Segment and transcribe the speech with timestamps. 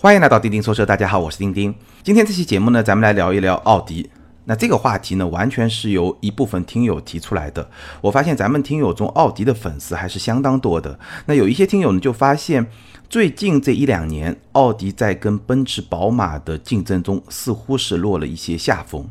[0.00, 1.74] 欢迎来到钉钉说车，大家好，我是钉钉。
[2.04, 4.08] 今天这期节目呢，咱们来聊一聊奥迪。
[4.44, 7.68] 那这个话题呢，完全是由一部分听友提出来的。
[8.00, 10.96] 我发现咱们听友中奥迪的粉丝还是相当多的。
[11.26, 12.64] 那有一些听友呢，就发现
[13.10, 19.04] 最近这一两年，奥迪在跟奔驰、宝马的竞争中，似乎是落了一些下风。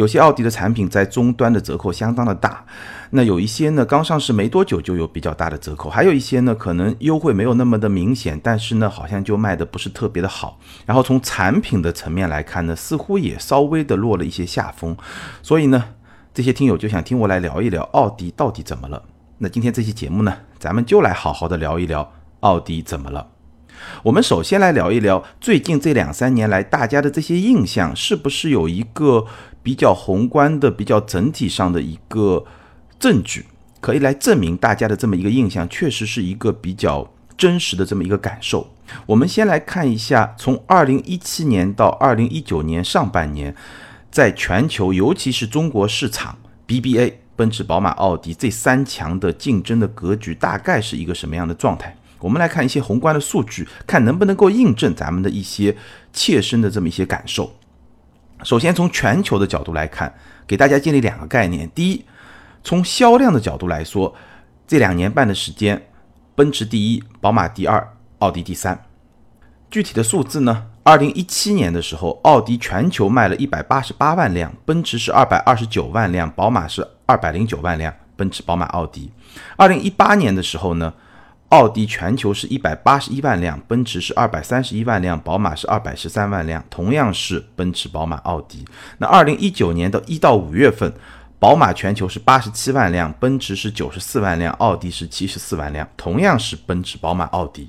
[0.00, 2.64] 有些奥迪的产品在终端的折扣相当的大，
[3.10, 10.58] 那有一些呢刚上市没多久就有比较大的折扣，还有一些呢可能优惠没有那么的明显，但是呢好像就卖的不是特别的好。
[10.86, 14.96] 然后从产品的层面来看呢，似乎也稍微的落了一些下风。
[15.42, 15.84] 所以呢，
[16.32, 19.02] 这些听友就想听我来聊一聊奥迪到底怎么了。
[19.36, 22.10] 那今天这期节目呢，咱们就来好好的聊一聊
[22.40, 23.26] 奥迪怎么了。
[24.02, 29.24] 我们首先来聊一聊最近这两三年来大家的这些印象，是不是有一个
[29.62, 32.44] 比较宏观的、比较整体上的一个
[32.98, 33.46] 证据，
[33.80, 38.70] 可以来证明大家的这么一个印象确实是一个比较真实的这么一个感受。
[39.06, 43.54] 我们先来看一下，从二零一七年到二零一九年上半年，
[44.10, 51.96] 在全球，尤其是中国市场，BBA、奔驰、宝马、奥迪这三强的竞争的格局大概是一个什么样的状态？
[52.18, 55.74] 我们来看一些宏观的数据，看能不能够印证咱们的一些
[56.12, 57.54] 切身的这么一些感受。
[58.42, 60.12] 首先从全球的角度来看，
[60.46, 62.04] 给大家建立两个概念：第一，
[62.62, 64.14] 从销量的角度来说，
[64.66, 65.88] 这两年半的时间，
[66.34, 68.86] 奔驰第一，宝马第二，奥迪第三。
[69.70, 70.66] 具体的数字呢？
[70.82, 77.94] 二零一七年的时候，奥迪全球卖了一百八十八万辆，奔驰是二百二十九万辆，宝马是二百零九万辆。
[78.16, 79.10] 奔驰、宝马、奥迪。
[79.56, 80.92] 二零一八年的时候呢？
[81.50, 88.64] 奥迪全球是一百八十一万辆，奔驰是二百三十一万辆，宝马是二百十三万辆，同样是奔驰、宝马、奥迪。
[88.98, 90.92] 那二零一九年的一到五月份，
[91.38, 97.68] 宝马全球是八十七万辆，奔驰是九十四万辆，奥迪是七十四万辆，同样是奔驰、宝马、奥迪。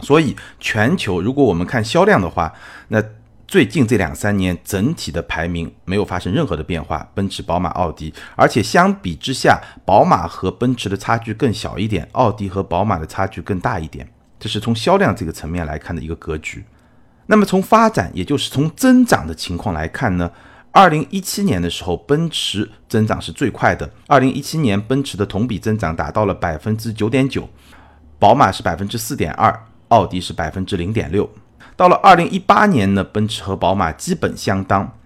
[0.00, 2.54] 所以全球如果我们看销量的话，
[2.88, 3.02] 那。
[3.46, 14.08] 最近这两三年，整体的排名没有发生任何的变化，奔驰、宝马、奥迪，而且相比之下，宝马和奔驰的差距更小一点，奥迪和宝马的差距更大一点。
[14.40, 16.64] 这是从销量这个层面来看的一个格局。
[17.26, 20.30] 那么从发展，也就是从增长的情况来看呢？
[20.72, 23.88] 二零一七年的时候，奔驰增长是最快的。
[24.08, 27.48] 二零一七年，奔驰的同比增长达到了百分之九点九，
[28.18, 31.30] 宝马是百分之四点二，奥迪是百分之零点六。
[31.76, 34.96] 到了二零一八年呢，奔驰和宝马基本相当，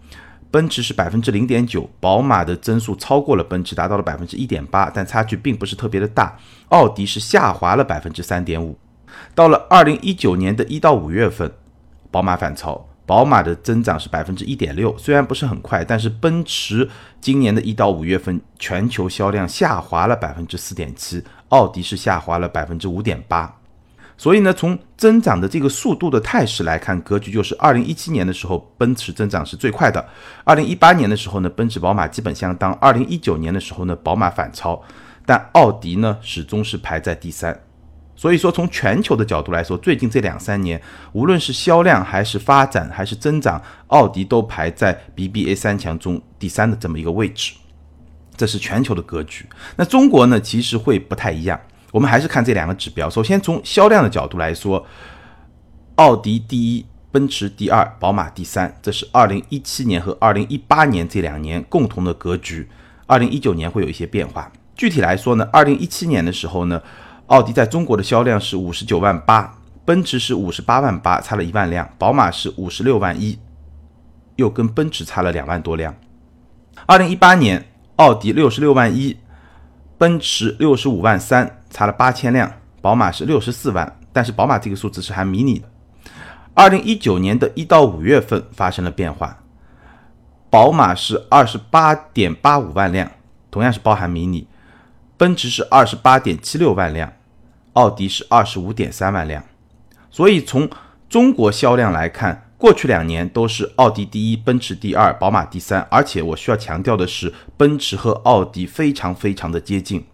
[0.50, 6.36] 奔驰是百分之零点九，宝马的增速超过了奔驰，达到了百分之一点八，但差距并不是特别的大。
[6.68, 8.78] 奥迪是下滑了百分之三点五。
[9.34, 11.50] 到了二零一九年的一到五月份，
[12.10, 23.57] 宝马反超，宝马的增长是百分之一点六，虽然不是很快，但是奔驰今年的一到五月份全球销量下滑了百分之四点七，奥迪是下滑了百分之五点八。
[24.18, 30.04] 所以呢，从增长的这个速度的态势来看，格局就是二零一七年的时候，奔驰增长是最快的；
[30.42, 34.82] 二零一八年的时候呢，奔驰、宝马基本相当；二零一九年的时候呢，宝马反超，
[35.24, 37.58] 但奥迪呢始终是排在第三。
[38.16, 47.54] 所以说，从全球的角度来说，最近这两三年，无论是销量还是发展还是增长，奥迪都排在 BBA 三强中第三的这么一个位置。
[48.36, 49.46] 这是全球的格局。
[49.76, 51.60] 那中国呢，其实会不太一样。
[51.91, 53.09] 我们还是看这两个指标。
[53.09, 54.84] 首先从销量的角度来说，
[55.97, 62.69] 奥迪第一，奔驰第二，宝马第三，这是二零一七年和二零一八年这两年共同的格局。
[63.06, 64.53] 二零一九年会有一些变化。
[64.75, 66.82] 具体来说呢，二零一七年的时候呢，
[67.28, 73.38] 奥迪在中国的销量是五十九万八，奔驰是五十八万八，差了一万辆；宝马是五十六万一，
[74.37, 75.94] 又跟奔驰差了两万多辆。
[76.84, 77.66] 二零一八年，
[77.97, 79.16] 奥迪六十六万一。
[79.98, 82.48] 奔驰六十五万三，差了八千辆；
[82.81, 85.69] 宝马是六十四万，但是宝马这个数字是含迷你的。
[86.54, 89.42] 二零一九年的一到五月份发生了变化，
[90.48, 93.10] 宝马是二十八点八五万辆，
[93.50, 94.47] 同样是包含迷你；
[95.16, 97.12] 奔驰是二十八点七六万辆，
[97.72, 99.42] 奥迪是二十五点三万辆。
[100.10, 100.70] 所以从
[101.08, 105.81] 中国销量来看，过去两年都是奥迪第一，奔驰第二，宝马第三。
[105.88, 110.05] 而且我需要强调的是，奔驰和奥迪非常非常的接近。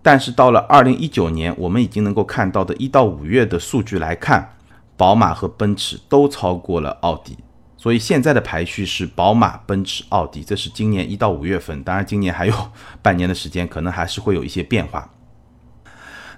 [0.00, 4.54] 但是到了二零一九年，我们已经能够看到的一到五月的数据来看，
[4.96, 7.36] 宝马和奔驰都超过了奥迪。
[7.76, 11.84] 所以现在的排序是宝马、奔驰、奥迪，这是今年一到五月份。
[11.84, 12.54] 当然，今年还有
[13.02, 15.10] 半年的时间，可能还是会有一些变化。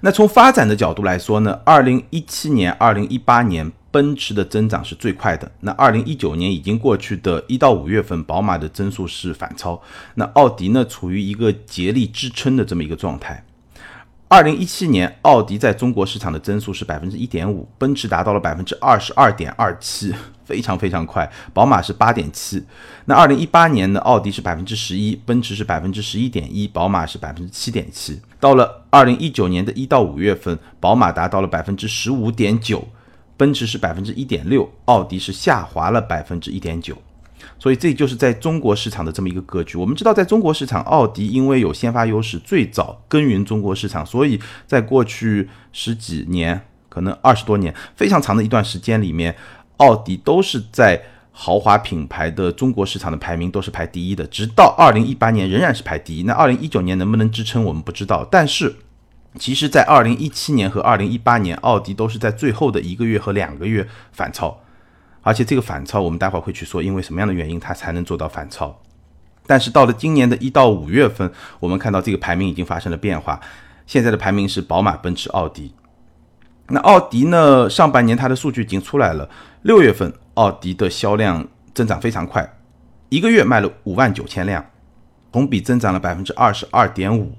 [0.01, 3.71] 那从发展的角度来说呢，二零一七年、二零一八年。
[3.95, 5.49] 奔驰的增长是最快的。
[5.61, 9.81] 那二零一九年已经过去的一到五月份，宝马的增速是反超。
[10.15, 13.45] 那奥迪呢，处于一个竭力支撑的这么一个状态。
[14.27, 20.13] 二零一七年，奥迪在中国市场的增速是百分之一点五，奔驰达到了百分之二十二点二七，
[20.43, 21.31] 非常非常快。
[21.53, 22.61] 宝马是八点七。
[23.05, 28.19] 那二零一八年呢，奥迪是百分之十一，奔驰是百分之十一点一，宝马是百分之七点七。
[28.41, 32.85] 到了二零一九年的一到五月份，宝马达到了百分之十五点九，
[33.37, 36.97] 奔驰是百分之一点六，奥迪是下滑了百分之一点九。
[37.59, 39.77] 所以这就是在中国市场的这么一个格局。
[39.77, 46.59] 我们知道，在中国市场，奥迪因为有先发优势，最早耕耘中国市场，所以在过去十几年，
[46.89, 49.35] 可能二十多年，非常长的一段时间里面，
[49.77, 54.25] 奥迪都是在豪华品牌的中国市场的排名都是排第一的。
[54.27, 56.23] 直到二零一八年仍然是排第一。
[56.23, 58.27] 那二零一九年能不能支撑，我们不知道。
[58.31, 58.73] 但是，
[59.37, 64.57] 其实，在二零一七年和二零一八年，奥迪都是在最后的一个月和两个月反超。
[65.21, 68.79] 而且这个反超，我们待会儿会去说，因为什么样的原因它才能做到反超？
[69.47, 73.39] 但是到了今年的一到五月份，我们看到这个排名已经发生了变化。
[73.85, 75.73] 现在的排名是宝马、奔驰、奥迪。
[76.69, 77.69] 那奥迪呢？
[77.69, 79.29] 上半年它的数据已经出来了，
[79.63, 82.57] 六月份奥迪的销量增长非常快，
[83.09, 84.65] 一个月卖了五万九千辆，
[85.31, 87.35] 同比增长了百分之二十二点五。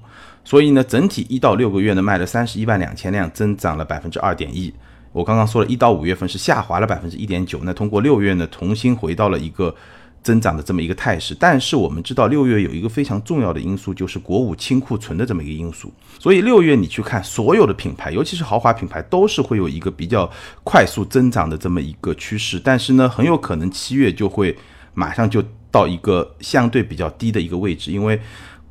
[0.46, 4.72] 所以呢，整体一到六个月呢，卖了三十一万两千辆，增长了百分之二点一。
[5.10, 9.74] 我刚刚说了一到五月份是下滑了百分之一点九，那通过六月呢，重新回到了一个
[10.22, 11.34] 增长的这么一个态势。
[11.34, 15.92] 但是我们知道六月有一个非常重要的因素，就是国五清库存的这么一个因素。
[16.20, 20.30] 所以六月你去看所有的品牌，尤其是豪华品牌，都是会有一个比较
[20.62, 22.60] 快速增长的这么一个趋势。
[22.62, 24.56] 但是呢，很有可能七月就会
[24.94, 25.42] 马上就
[25.72, 28.20] 到一个相对比较低的一个位置，因为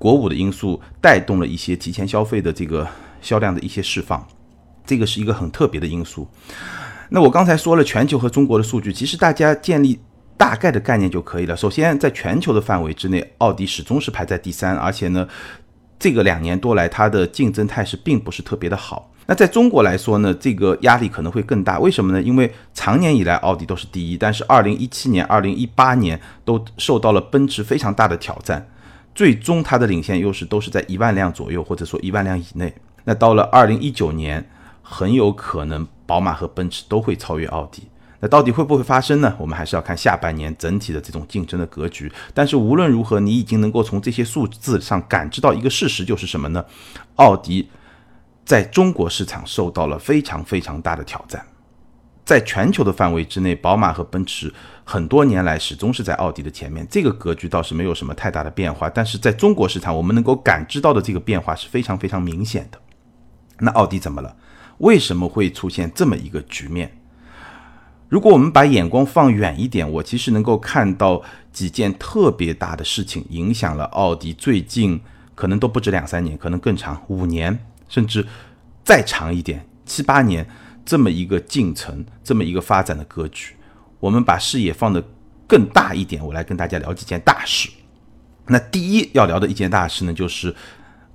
[0.06, 2.88] 国五的因素带动了一些提前消费的这个
[3.24, 4.24] 销量的一些释放。
[4.86, 6.28] 这个是一个很特别的因素。
[7.10, 10.00] 那我刚才说了全球和中国的数据，其实大家建立
[10.38, 11.58] 大概的概念就可以了。
[11.58, 15.28] 首先，在全球的范围之内，奥迪始终是排在第三，而且呢，
[15.98, 19.12] 这个两年多来它的竞争态势并不是特别的好。
[19.26, 21.80] 那在中国来说呢，这个压力可能会更大。
[21.80, 22.22] 为什么呢？
[22.22, 28.68] 因为长年以来奥迪都是第一，但是二零一七年、二零一八年都受到了奔驰非常大的挑战，
[29.16, 32.72] 最终它的领先优势都是在一万辆左右，或者说一万辆以内。
[33.06, 34.48] 那到了二零一九年。
[34.88, 37.88] 很有可能宝马和奔驰都会超越奥迪，
[38.20, 39.36] 那到底会不会发生呢？
[39.40, 42.12] 我们还是要看下半年整体的这种竞争的格局。
[42.36, 46.64] 但是无论如何，你已经能够从这些数字上感知到一个事实，就是什么呢？
[47.16, 47.68] 奥迪
[48.46, 51.44] 在中国市场受到了非常非常大的挑战。
[52.26, 54.52] 在全球的范围之内，宝马和奔驰
[54.84, 58.90] 很多年来始终是在奥迪的前面，这个格局倒是没有什么太大的变化。
[58.90, 62.80] 但是在中国市场，我们能够感知到的这个变化是非常非常明显的。
[63.60, 64.36] 那奥迪怎么了？
[64.80, 66.98] 为什么会出现这么一个局面？
[68.10, 71.22] 如果我们把眼光放远一点，我其实能够看到
[71.54, 75.00] 几件特别大的事情，影响了奥迪最近
[75.36, 77.58] 可能都不止两三年，可能更长，五年
[77.88, 78.26] 甚至
[78.84, 80.48] 再长一点，七八年
[80.86, 83.56] 这么一个进程，这么一个发展的格局。
[84.00, 85.04] 我们把视野放得
[85.48, 87.70] 更大一点，我来跟大家聊几件大事。
[88.48, 90.56] 那第一要聊的一件大事呢，就是。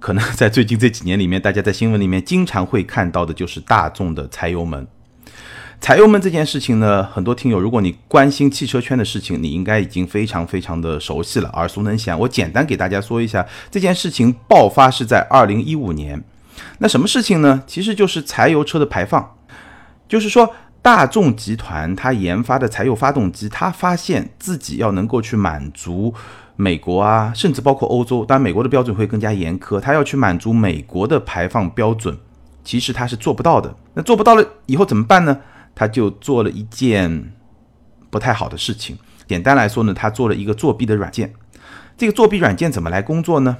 [0.02, 4.88] 可能在最近这几年里面，大家在新闻里面经常会看到的就是大众的柴油门。
[5.78, 12.18] 柴油门这件事情呢，很多听友，如果你关心汽车圈的事情，你应该已经非常非常的熟悉了，耳熟能详。
[12.18, 16.24] 我简单给大家说一下，这件事情爆发是在二零一五年。
[16.78, 17.62] 那什么事情呢？
[17.66, 19.36] 其实就是柴油车的排放，
[20.10, 20.52] 就是说
[20.82, 26.12] 大众集团它研发的柴油发动机，它发现自己要能够去满足。
[26.56, 32.18] 美国啊，甚至包括欧洲，当然美国的标准会更加严苛，它要去满足美国的排放标准，
[32.64, 33.72] 其实它是做不到的。
[33.94, 35.38] 那做不到了以后怎么办呢？
[35.74, 37.32] 他就做了一件
[38.10, 38.98] 不太好的事情。
[39.28, 41.32] 简单来说呢，他做了一个作弊的软件。
[41.96, 43.56] 这个作弊软件怎么来工作呢？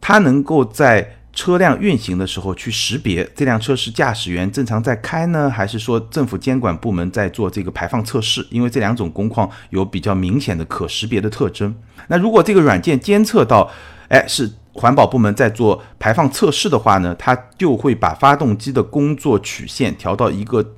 [0.00, 8.44] 它能够在车辆运行的时候去识别这辆车是驾驶员正常在开呢，还是说政府监管部门在做这个排放测试？
[8.50, 11.72] 因为这两种工况有比较明显的可识别的特征。
[12.08, 13.70] 那如果这个软件监测到，
[14.08, 20.74] 哎，是环保部门在做排放测试的话呢，它就会把发动机的工作曲线调到一个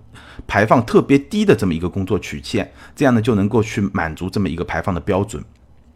[0.46, 5.42] 排放特别低的这么一个工作曲线，这样呢就能够去满足这么一个排放的标准。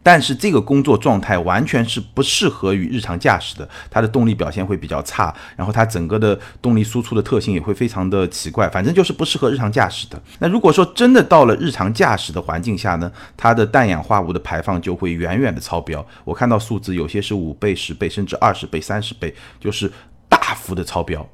[0.05, 10.21] 但是这个工作状态完全是不适合于日常驾驶的，它的动力表现会比较差，然后它整个的动力输出的特性也会非常的奇怪，反正就是不适合日常驾驶的。
[10.37, 16.05] 那如果说真的到了日常驾驶的环境下呢，它的氮氧化物的排放就会远远的超标。
[16.23, 19.91] 我看到数字有些是五倍、十倍，甚至二十倍、三十倍，就是
[20.29, 21.27] 大幅的超标。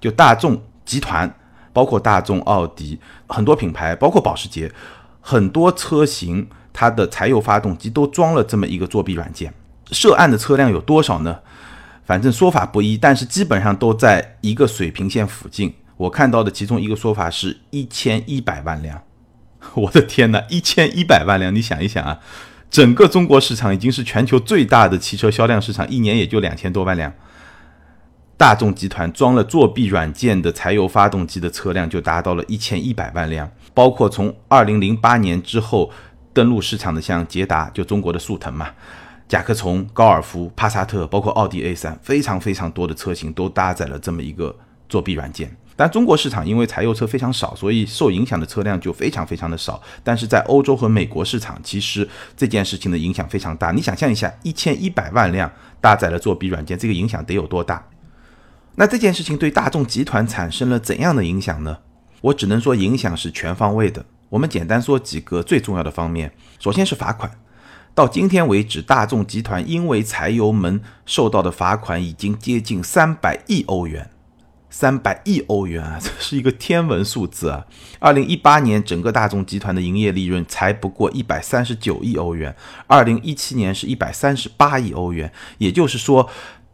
[0.00, 1.28] 就大众集团，
[1.72, 4.70] 包括大众、奥迪很多品牌，包括保时捷，
[5.20, 6.48] 很多车型。
[6.78, 9.50] 它的柴油发动机都装了这么一个作弊软件，
[9.90, 11.38] 涉案的车辆有多少呢？
[12.04, 15.72] 反正说法不一，但是基本上都在一个水平线附近。
[15.96, 19.02] 我看到的其中一个说法是一千一百万辆，
[19.72, 21.52] 我的天哪，一千一百万辆！
[21.54, 22.20] 你想一想啊，
[22.70, 27.10] 整个中国市场已经是全球最大的汽车销量市场，一年也就两千多万辆。
[28.36, 35.90] 大众集团装了作弊软件的柴油发动机的车辆就达到了一千一百万辆，包括从二零零八年之后
[36.36, 38.68] 登陆市场的像捷达，就中国的速腾嘛。
[39.26, 44.54] 甲壳虫、高尔夫、帕萨特，包括奥迪 A 三，非常非常多的车型都搭载了这么一个
[44.86, 45.56] 作弊软件。
[45.74, 49.80] 但中国市场因为柴油车非常少，所以受影响的车辆就非常非常的少。
[50.04, 53.72] 但是在欧洲和美国市场，其实这件事情的影响非常大。
[53.72, 55.50] 你想象一下，一千一百万辆
[55.80, 57.82] 搭载了作弊软件，这个影响得有多大？
[58.74, 61.78] 那这件事情对大众集团产生了怎样的影响呢？
[62.20, 64.04] 我只能说影响是全方位的。
[64.28, 66.32] 我们简单说几个最重要的方面。
[66.58, 67.30] 首先是罚款。
[67.94, 74.10] 到今天为止，大众集团因为柴油门受到的罚款已经接近三百亿欧元，
[74.68, 77.64] 三百亿欧元啊， 这是一个天文数字啊！
[77.98, 82.54] 二零一八年整个大众集团的营业利润才不过一百三十九亿欧元，
[82.86, 86.28] 二零一七年是一百三十八亿欧元，也就是说，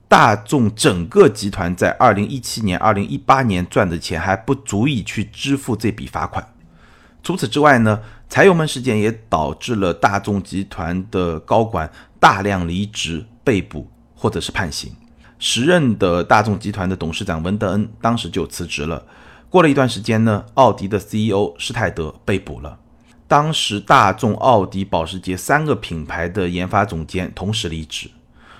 [0.09, 6.45] 大众整个集团在二零一七年、二零一八年赚的钱还不足以去支付这笔罚款。
[7.23, 8.01] 除此之外呢？
[8.29, 14.91] 柴油门事件也导致了大众集团的高管大量离职、被捕或者是判刑。
[15.39, 19.05] 时任的大众集团的董事长文德恩当时就辞职了。
[19.51, 22.79] 过了一段时间呢，奥迪的 CEO 施泰德被捕了。
[23.29, 28.11] 当时大众、奥迪、保时捷三个品牌的研发总监同时离职。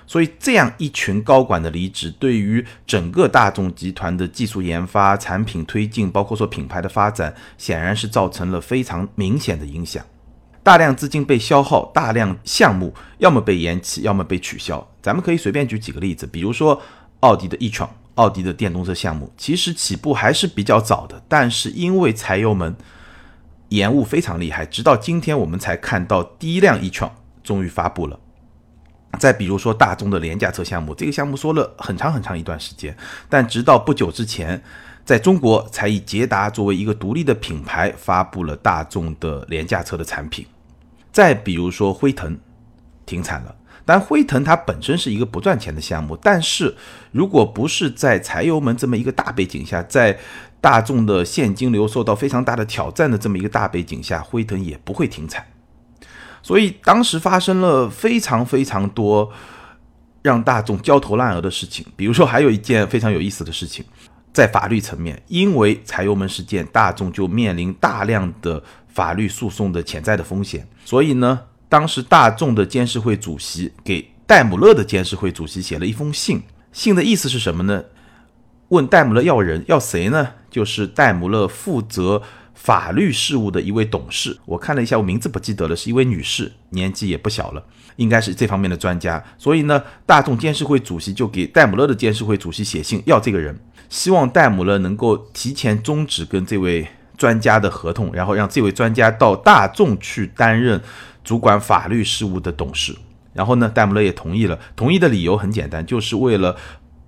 [0.05, 10.03] 所以，这样一群高管的离职，对于整个大众集团的技术研发、产品推进，包括说品牌的发展，显然是造成了非常明显的影响。
[10.61, 14.87] 大量资金被消耗，大量项目要么被延期，要么被取消。
[15.01, 16.81] 咱们可以随便举几个例子，比如说
[17.19, 22.75] 奥迪的 e-tron，奥迪的电动车项目，其实起步还是比较早的，但是因为柴油门
[23.69, 27.11] 延误非常厉害，直到今天我们才看到第一辆 e-tron
[27.43, 28.17] 终于发布了。
[29.19, 32.95] 再比如说大众的廉价车项目，这个项目说了很长很长一段时间，
[33.29, 34.61] 但直到不久之前，
[35.05, 40.45] 在中国才以捷达作为一个独立的品牌发布了大众的廉价车的产品。
[41.11, 42.37] 再比如说辉腾
[43.05, 43.55] 停产了，
[43.85, 46.75] 但辉腾它本身是一个不赚钱的项目，但是
[47.11, 50.17] 如果不是在柴油门这么一个大背景下，在
[50.59, 55.45] 大众的现金流受到非常大的挑战的这么一个大背景下，辉腾也不会停产。
[56.43, 59.31] 所以当时发生了非常非常多
[60.21, 63.83] 让大众焦头烂额的事情，比如说还有一件非常有意思的事情，
[64.33, 70.67] 在法律层面，因为柴油门事件，大众就面临大量的法律诉讼的潜在的风险。
[70.83, 77.83] 所以呢，当时大众的监事会主席给戴姆勒的监事会主席写了一封信，信的意思是什么呢？
[78.67, 80.29] 问戴姆勒要人，要谁呢？
[80.49, 82.21] 就是戴姆勒负责。
[82.53, 87.63] 法律事务的一位董事，我看了一下，我名字不记得了，是一位女士，年纪也不小了，
[87.97, 89.21] 应该是这方面的专家。
[89.37, 100.81] 所以呢，大众监事会主席就给戴姆勒的监事会主席写信要这个人，希望戴姆勒能够提前终止跟这位专家的合同，然后让这位专家到大众去担任
[101.23, 102.95] 主管法律事务的董事。
[103.33, 106.55] 然后呢，戴姆勒也同意了，同意的理由很简单，就是为了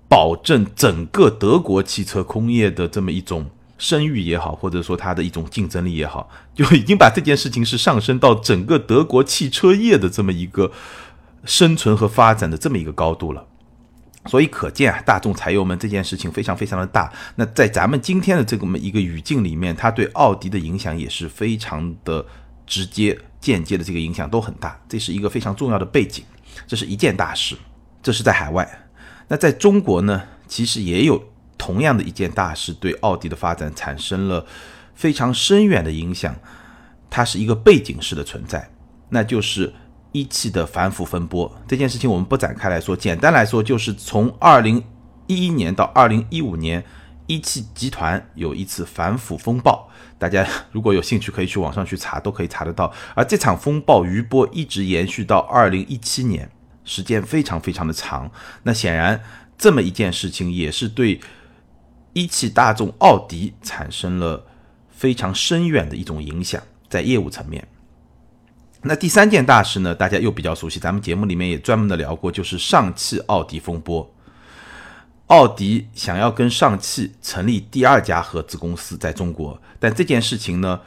[0.08, 3.48] 保证整个德国汽车工业的这么一种。
[3.78, 10.72] 声誉也好，或者说它的一种竞争力也好， 就已经把这件事情是上升到整个德国汽车业的这么一个
[11.44, 13.46] 生存和发展的这么一个高度了。
[14.26, 17.12] 所以可见啊，大众柴油门这件事情非常非常的大。
[17.36, 22.26] 那在咱们今天的这么一个语境里面，它对奥迪的影响也是非常的
[22.66, 24.80] 直接、间接的，这个影响都很大。
[24.88, 26.24] 这是一个非常重要的背景，
[26.66, 27.56] 这是一件大事。
[28.02, 28.68] 这是在海外。
[29.28, 31.22] 那在中国呢，其实也有。
[31.58, 34.46] 同样的一件大事，对奥迪的发展产生了
[34.94, 36.34] 非常深远的影响。
[37.08, 38.68] 它是一个背景式的存在，
[39.10, 39.72] 那就是
[40.10, 41.56] 一汽的反腐风波。
[41.66, 44.82] 这件事情我们不展开来说，简单来说，就是从二零
[45.28, 46.84] 一一年到二零一五年，
[47.28, 49.88] 一汽集团有一次反腐风暴。
[50.18, 52.92] 大家如果有兴趣，可以去网上去查，都可以查得到。
[53.14, 56.50] 而这场风暴余波一直延续到二零一七年，
[56.84, 58.30] 时间非常非常的长。
[58.64, 59.22] 那显然，
[59.56, 61.20] 这么一件事情也是对。
[62.16, 64.42] 一汽大众奥迪产生了
[64.88, 67.68] 非常深远的一种影响，在业务层面。
[68.80, 69.94] 那第三件大事呢？
[69.94, 74.10] 大家又比较熟悉，咱们节目里面也专门的聊过，就是上汽奥迪风波。
[75.26, 80.80] 奥迪想要跟上汽成立第二家合资公司在中国，但这件事情呢，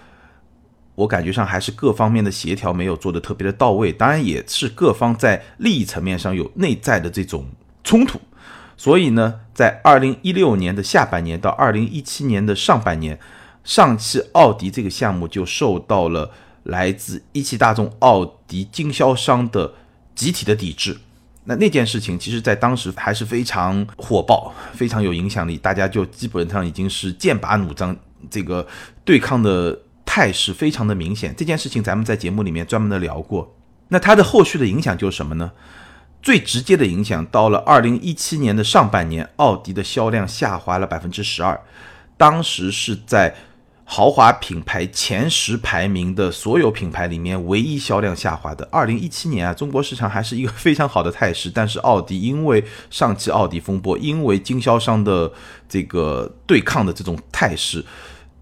[0.95, 7.45] 我感觉上还是各方面的协调没有做的特别的到位，当然也是各方在利益层面上有内在的这种
[7.83, 8.19] 冲突。
[8.79, 13.19] 所以呢，在二零一六年的下半年到二零一七年的上半年，
[13.65, 16.31] 上汽奥迪这个项目就受到了
[16.63, 19.74] 来自一汽大众奥迪经销商的
[20.15, 20.98] 集体的抵制。
[21.43, 27.93] 那那件事情，其实在当时还是非常火爆，非常有影响力，大家就基本上已经是剑拔弩张，
[28.31, 28.65] 这个
[29.03, 31.36] 对抗的态势非常的明显。
[31.36, 33.53] 这件事情咱们在节目里面专门的聊过。
[33.89, 35.51] 那它的后续的影响就是什么呢？
[36.21, 41.59] 最直接的影响，到了二零一七年的上半年，奥迪的销量下滑了百分之十二，
[42.17, 43.33] 当时是在
[43.85, 48.67] 豪华品牌前十排名的所有品牌里面唯一销量下滑的。
[48.71, 55.31] 二零一七年啊，中国市场还是一个非常好的态势，但是奥迪因为上汽奥迪风波，因为经销商的
[55.67, 57.83] 这个对抗的这种态势。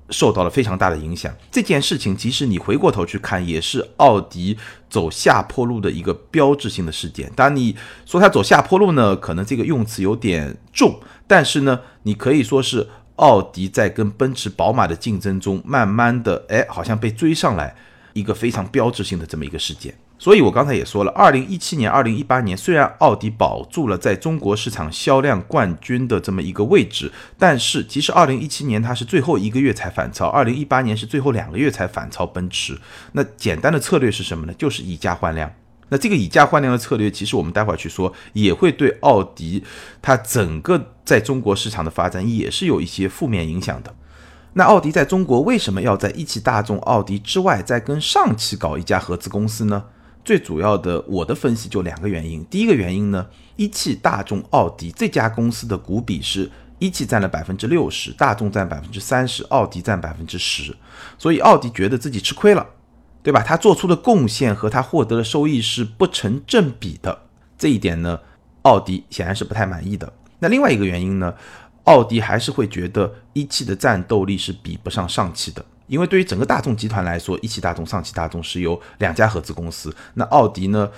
[0.09, 1.33] 受到了非常大的影响。
[1.51, 4.57] 这件事情，即使你回过头去看，也是奥迪
[4.89, 7.31] 走下坡路的一个标志性的事件。
[7.35, 12.87] 当然，你说它走下坡路呢，可能这个用词有点重，但是呢，你可以说是
[13.17, 17.75] 奥迪在跟奔驰、宝马的竞争中，慢慢的，哎，好像被追上来，
[18.13, 19.93] 一个非常标志性的这么一个事件。
[20.19, 32.75] 所以，我刚才也说了，二零一七年、二零一八年，虽然奥迪保住了在中国市场销量冠军的这么一个位置，但是其实二零一七年它是最后一个月才反超，二零一八年是最后两个月才反超奔驰。
[33.11, 34.53] 那简单的策略是什么呢？
[34.57, 35.51] 就是以价换量。
[35.89, 39.63] 那这个以价换量的策略，其实我们待会儿去说，也会对奥迪
[40.01, 43.95] 它整个在中国市场的发展也是有一些负面影响的。
[44.53, 49.83] 那奥迪在中国为什么要在一汽大众、奥迪之外再跟上汽搞一家合资公司呢？
[50.27, 52.43] 最主要的，我的分析就两个原因。
[52.49, 60.75] 第一个原因呢，一汽大众奥迪这家公司的股比是一汽占了百分之六十，大众占百分之三十，奥迪占百分之十，
[61.17, 62.67] 所以奥迪觉得自己吃亏了，
[63.23, 63.41] 对吧？
[63.41, 67.17] 他做出的贡献和他获得的收益是不成正比的，
[67.57, 68.19] 这一点呢，
[68.63, 70.11] 奥迪显然是不太满意的。
[70.39, 71.33] 那另外一个原因呢，
[71.85, 75.63] 奥迪还是会觉得一汽的战斗力是比不上上汽的。
[75.87, 79.93] 因为对于整个大众集团来说，一汽大众、上汽大众是由两家合资公司。
[80.13, 80.89] 那奥迪呢，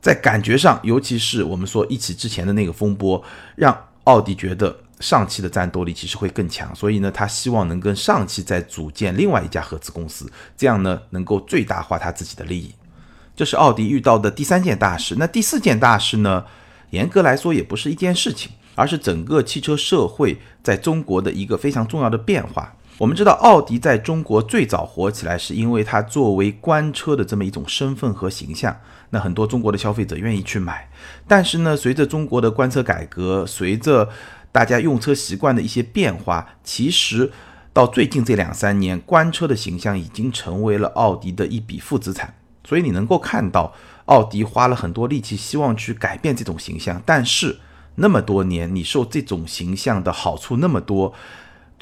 [0.00, 3.22] 在感觉上，尤其是我们说一汽之前的那个风波，
[3.54, 6.74] 让奥迪觉得上汽的战斗力其实会更强。
[6.74, 12.74] 所以呢，他希望能跟上汽再组建另外一家合资公司，这样呢，能够最大化他自己的利益。
[13.36, 15.16] 这是奥迪遇到的第三件大事。
[15.18, 16.44] 那第四件大事呢，
[16.90, 22.74] 严格来说也不是一件事情，而是整个汽车社会在中国的一个非常重要的变化。
[22.98, 28.76] 我们知道，奥迪在中国最早火起来，是因为它作为官车的这么一种身份和形象，
[29.10, 30.88] 那很多中国的消费者愿意去买。
[31.26, 34.08] 但是呢，随着中国的官车改革，随着
[34.52, 37.32] 大家用车习惯的一些变化，其实
[37.72, 42.32] 到最近这两三年，官车的形象已经成为了奥迪的一笔负资产。
[42.62, 47.02] 所以你能够看到，奥迪花了很多力气，希望去改变这种形象。
[47.04, 47.58] 但是
[47.96, 51.12] 那么多年，你受这种形象的好处那么多。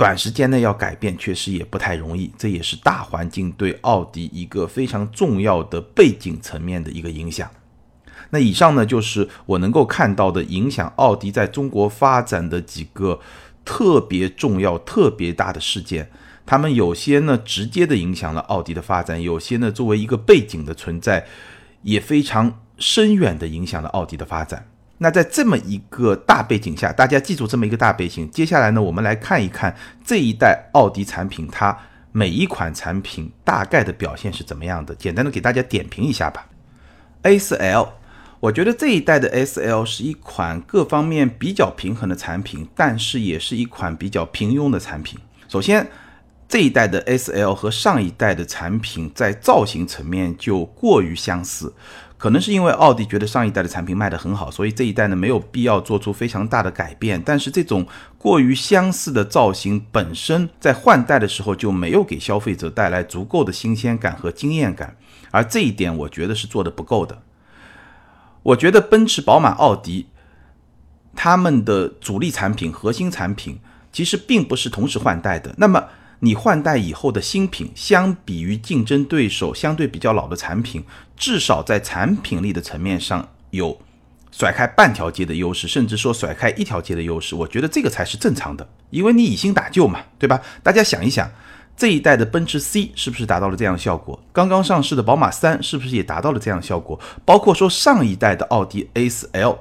[0.02, 2.28] 短时间内要改变，确实也不太容易。
[2.36, 7.48] 这也是大环境对奥迪一个非常重要的背景层面的一个影响。
[8.30, 13.20] 那以上呢，就是我能够看到的影响奥迪在中国发展的几个
[13.64, 16.10] 特别重要、特别大的事件。
[16.44, 21.24] 他们有些呢直接的影响了奥迪的发展，有些呢作为一个背景的存在，
[21.82, 24.66] 也非常深远的影响了奥迪的发展。
[25.02, 28.30] 那在这么一个大背景下，大家记住这么一个大背景。
[28.30, 31.76] 接下来呢，我们来看一看这一代奥迪产品，它
[32.12, 34.94] 每一款产品大概的表现是怎么样的。
[34.94, 36.46] 简单的给大家点评一下吧。
[37.24, 37.88] A4L，
[38.38, 45.18] 我觉得这一代的 S.L 是一款各方面比较平衡的产品，但是也是一款比较平庸的产品。
[45.48, 45.88] 首先，
[46.48, 51.74] 这一代的 S.L 和上一代的产品在造型层面就过于相似。
[52.22, 57.20] 可能是因为奥迪觉得上一代的产品卖得很好，所以这一代呢没有必要做出非常大的改变。
[57.20, 57.84] 但是这种
[58.16, 64.96] 过于相似的造型本身在换代的时候就没有给消费者带来足够的新鲜感和惊艳感，
[65.32, 67.20] 而这一点我觉得是做的不够的。
[68.44, 70.06] 我觉得奔驰、宝马、奥迪
[71.16, 73.58] 他们的主力产品、核心产品
[73.90, 75.52] 其实并不是同时换代的。
[75.58, 75.86] 那么
[76.20, 80.84] 你换代以后的新品，相比于竞争对手相对比较老的产品，
[81.22, 83.80] 至少在产品力的层面上有
[84.32, 87.36] 甩开半条街的优势，甚至说甩开一条街的优势。
[87.36, 90.42] 我觉得这个才是正常的，因为你以新打旧嘛，对吧？
[90.64, 91.30] 大家想一想，
[91.76, 94.20] 这一代的奔驰 C 是不是达到了这样的效果？
[94.32, 96.98] 刚刚上市的宝马三是不是也达到了这样的效果？
[97.24, 99.58] 包括说上一代的奥迪 A4L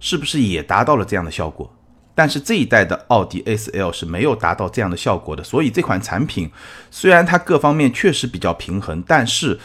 [0.00, 1.72] 是不是也达到了这样的效果？
[2.16, 6.50] 但是这一代的奥迪 A4L 是没有达到这样的效果的，所以这款产品
[6.90, 9.60] 虽然它各方面确实比较平衡，但是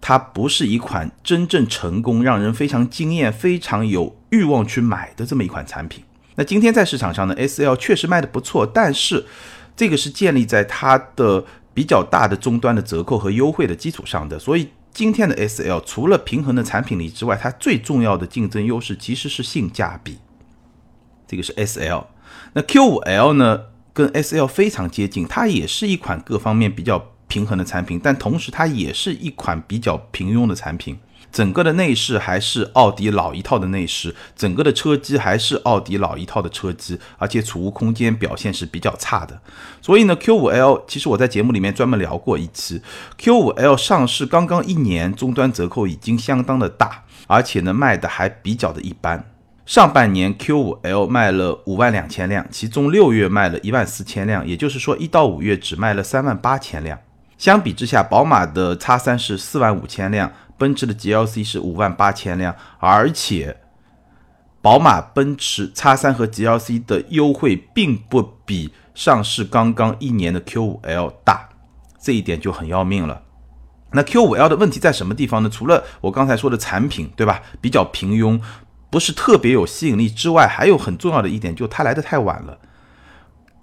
[0.00, 6.04] 它不是一款真正成功、让人非常惊艳、非常有欲望去买的这么一款产品。
[6.36, 9.24] 那今天在市场上呢，S L 确实卖的不错，但是
[9.76, 20.18] 这个是建立在它的比较大的终端的折扣和优惠的基础上的，所以今天的 S L 除了平衡的产品力之外，它最重要的竞争优势其实是性价比。
[21.26, 22.06] 这个是 S L，
[22.52, 30.98] 那 Q 五 L 呢，跟 S L 非常接近，它也是一款各方面比较平衡的产品，但同时它也是一款比较平庸的产品。
[31.32, 39.40] 整个的内饰还是奥迪老一套的内饰，整个的车机还是奥迪老一套的车机，而且储物空间表现是比较差的。
[39.82, 42.80] 所以呢，Q5L 其实我在节目里面专门聊过一期
[43.18, 49.28] ，Q5L 上市刚刚一年，终端折扣已经相当的大，而且呢卖的还比较的一般。
[49.66, 56.96] 上半年 Q5L 卖了五万两千辆，其中六月卖了一万四千辆，也就是说一到五月只卖了三万八千辆。
[57.44, 60.32] 相比之下，宝马的 X3 是四万五千辆。
[60.56, 63.58] 奔驰的 GLC 是五万八千辆，而且
[64.62, 71.50] 宝马、奔驰 X3 和 GLC 的优惠并不比上市刚刚一年的 Q5L 大，
[72.00, 73.20] 这一点就很要命了。
[73.92, 75.50] 那 Q5L 的问题在什么地方呢？
[75.50, 77.42] 除了我刚才说的产品，对吧？
[77.60, 78.40] 比较平庸，
[78.88, 82.58] 不是特别有吸引力之外，还有很重要的一点，就它来的太晚了。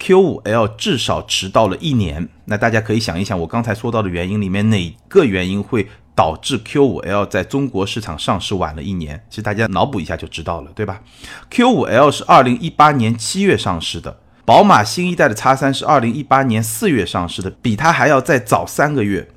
[0.02, 5.88] Q5L 至少迟到了一年，那大家可以想一想，我刚才说到的原因里面哪个原因会？
[6.14, 11.02] 导致 Q5L 在中国市场上市晚了一年，其实大家脑补一下就知道了，对吧
[11.50, 19.30] ？Q5L 是二零一八年七月上市的，宝马新一代的 X3 是二零一八年四月上市的，比它还要再早三个月。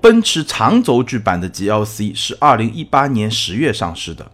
[0.00, 4.30] 奔驰长轴距版的 GLC 是二零一八年十月上市的，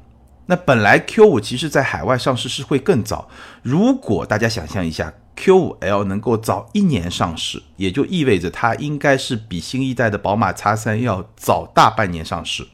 [0.47, 3.29] 那本来 Q5 其实在海外上市是会更早，
[3.63, 5.13] 如果大家想象一下。
[5.37, 12.67] Q5L 能够早一年上市，也就意味着它应该是比新一代的宝马 X3 要早大半年上市，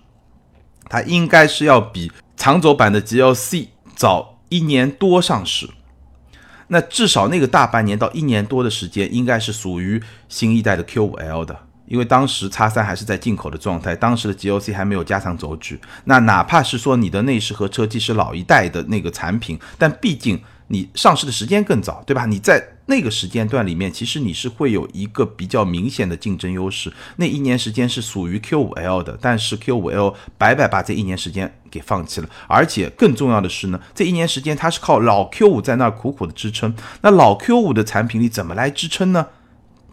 [0.88, 5.70] 它应该是要比长轴版的 GLC 早一年多上市。
[6.68, 15.80] 那至少那个大半年到一年多的时间，应该是属于新一代的 Q5L 的，因为当时 X3 还是在进口的状态，当时的 GLC 还没有加长轴距。
[16.04, 20.40] 那哪怕是说你的内饰和车机是老一代的那个产品，但毕竟。
[20.72, 22.26] 你上市的时间更早，对吧？
[22.26, 26.92] 你在那个时间段里面，其实你是会有一个比较明显的竞争优势。
[27.16, 32.30] 那一年时间是属于 Q5L 的，但是 Q5L 白白把这一年时间给放弃了。
[32.46, 36.72] 而且更重要的是呢，这一年时间它是靠老 Q5 在那儿苦苦的支撑。
[37.00, 39.26] 那老 Q5 的产品力怎么来支撑呢？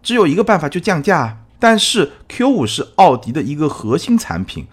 [0.04, 1.44] 只有一个办法，就降价。
[1.58, 4.68] 但是 Q5 是奥迪的一个核心产品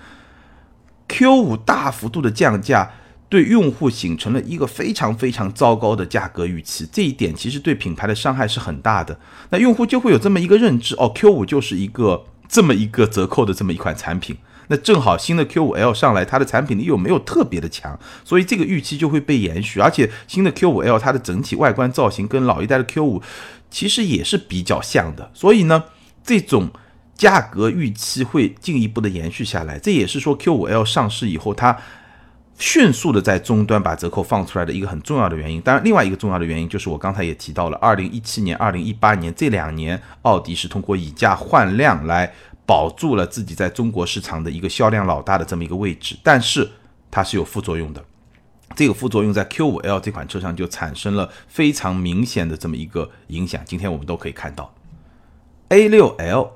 [1.09, 2.93] ，Q5 大幅度的降价。
[3.35, 9.18] 对用户形成了一个非常非常糟糕的价格预期，这一点其实对品牌的伤害是很大的。
[9.51, 14.37] 那用户就会有这么一个认知：哦，Q5 就是一个这么一个折扣的这么一款产品。
[14.68, 19.81] 那正好新的 Q5L 上来，它的产品力又没有特别的强，所以这个预期就会被延续。
[19.81, 23.20] 而且新的 Q5L 它的整体外观造型跟老一代的 Q5
[23.68, 25.83] 其实也是比较像的，所以呢，
[26.23, 26.70] 这种
[27.16, 29.77] 价格预期会进一步的延续下来。
[29.81, 31.77] 这也是说 Q5L 上市以后它。
[32.59, 42.33] 迅速的在终端把折扣放出来的一个很重要的原因，当然，另外一个重要的原因就是我刚才也提到了，二零一七年、二零一八年这两年，奥迪是通过以价换量来
[42.64, 46.71] 保住了自己在中国市场的一个销量老大的这么一个位置，但是
[47.11, 48.05] 它是有副作用的，
[48.77, 53.61] 这个副作用在 Q5L 这款车上就产生了非常明显的这么一个影响。
[53.64, 54.73] 今天我们都可以看到
[55.71, 56.51] ，A6L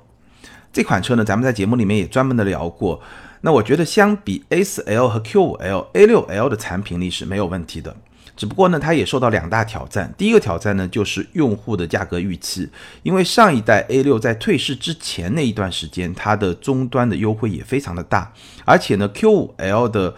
[0.72, 3.00] 这款车呢，咱们在节目里面也专门的聊过。
[3.40, 7.94] 那我觉得相比 A4L 和 Q5L，A6L 的产品力是没有问题的，
[8.36, 10.12] 只不过呢，它也受到两大挑战。
[10.18, 12.68] 第一个挑战呢，就是用户的价格预期，
[13.04, 18.32] 因为上一代 A6 在退市之前那一段时间，它的终端的优惠也非常的大，
[18.64, 20.14] 而且呢，Q5L 的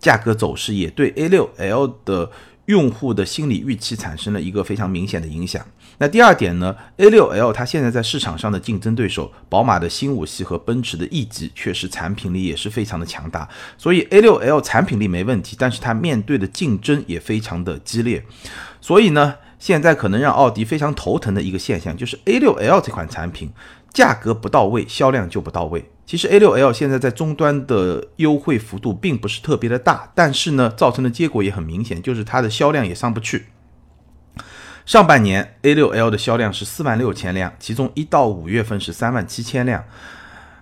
[0.00, 2.30] 价格走势也对 A6L 的
[2.66, 5.64] 用户的心理预期产生了一个非常明显的影响。
[5.98, 13.48] 那第二点呢？A6L 它现在在市场上的竞争对手，宝马的新五系和奔驰的 E 级，确实产品力也是非常的强大。
[13.78, 18.24] 所以 A6L 产品力没问题，但是它面对的竞争也非常的激烈。
[18.80, 23.52] 所以呢，现在可能让奥迪非常头疼的一个现象，就是 A6L 这款产品
[23.92, 25.88] 价格不到位，销量就不到位。
[26.04, 33.46] 其实 A6L 现在在终端的优惠幅度并不是特别的大，但是呢，造成的结果也很明显，就是它的销量也上不去。
[34.86, 39.82] 上半年 A6L 的销量是四万六千辆，其中一到五月份是三万七千辆。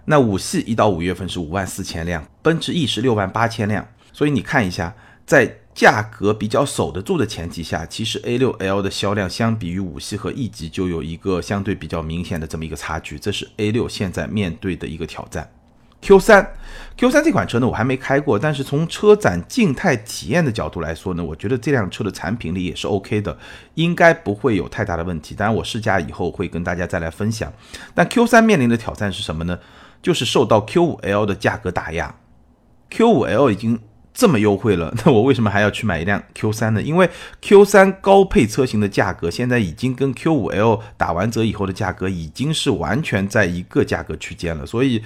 [0.04, 3.86] 那五系一到五月份是五万四千辆，奔驰 E 是六万八千辆。
[4.12, 4.94] 所以你看一下，
[5.26, 15.50] 在价格比较守得住的前提下，其实 A6L 的销量相比于五系和 E 级就有一个相对比较明显的这么一个差距，这是 A6 现在面对的一个挑战。
[16.02, 16.54] Q 三
[16.96, 23.38] ，Q 三这款车呢，我还没开过，但是从车展静态体验的角度来说呢，我觉得这辆车的产品力也是 OK 的，
[23.74, 25.36] 应该不会有太大的问题。
[25.36, 27.52] 当然，我试驾以后会跟大家再来分享。
[27.94, 29.56] 但 Q 三面临的挑战是什么呢？
[30.02, 32.12] 就是受到 Q 五 L 的价格打压。
[32.90, 33.78] Q 五 L 已经
[34.12, 36.82] 这么优惠了，那我为什么还要去买一辆 Q 三呢？
[36.82, 37.08] 因为
[37.40, 45.00] Q 三高配车型的价格现在已经跟 Q 五 L 打完折以后的价格已经是完全在一个价格区间了，所以。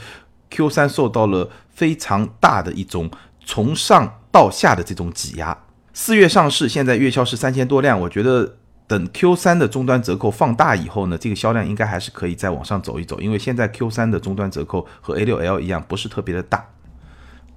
[0.51, 3.11] Q 三受到了非常大的一种
[3.45, 5.57] 从上到下的这种挤压。
[5.93, 8.01] 四月上市，现在月销是三千多辆。
[8.01, 8.57] 我觉得
[8.87, 13.21] 等 Q 三的终端折扣放大以后呢，这个销量应该还是可以再往上走一走。
[13.21, 16.69] 因为现在 Q 三的终端折扣和 A 六 L 一样，不是特别的大。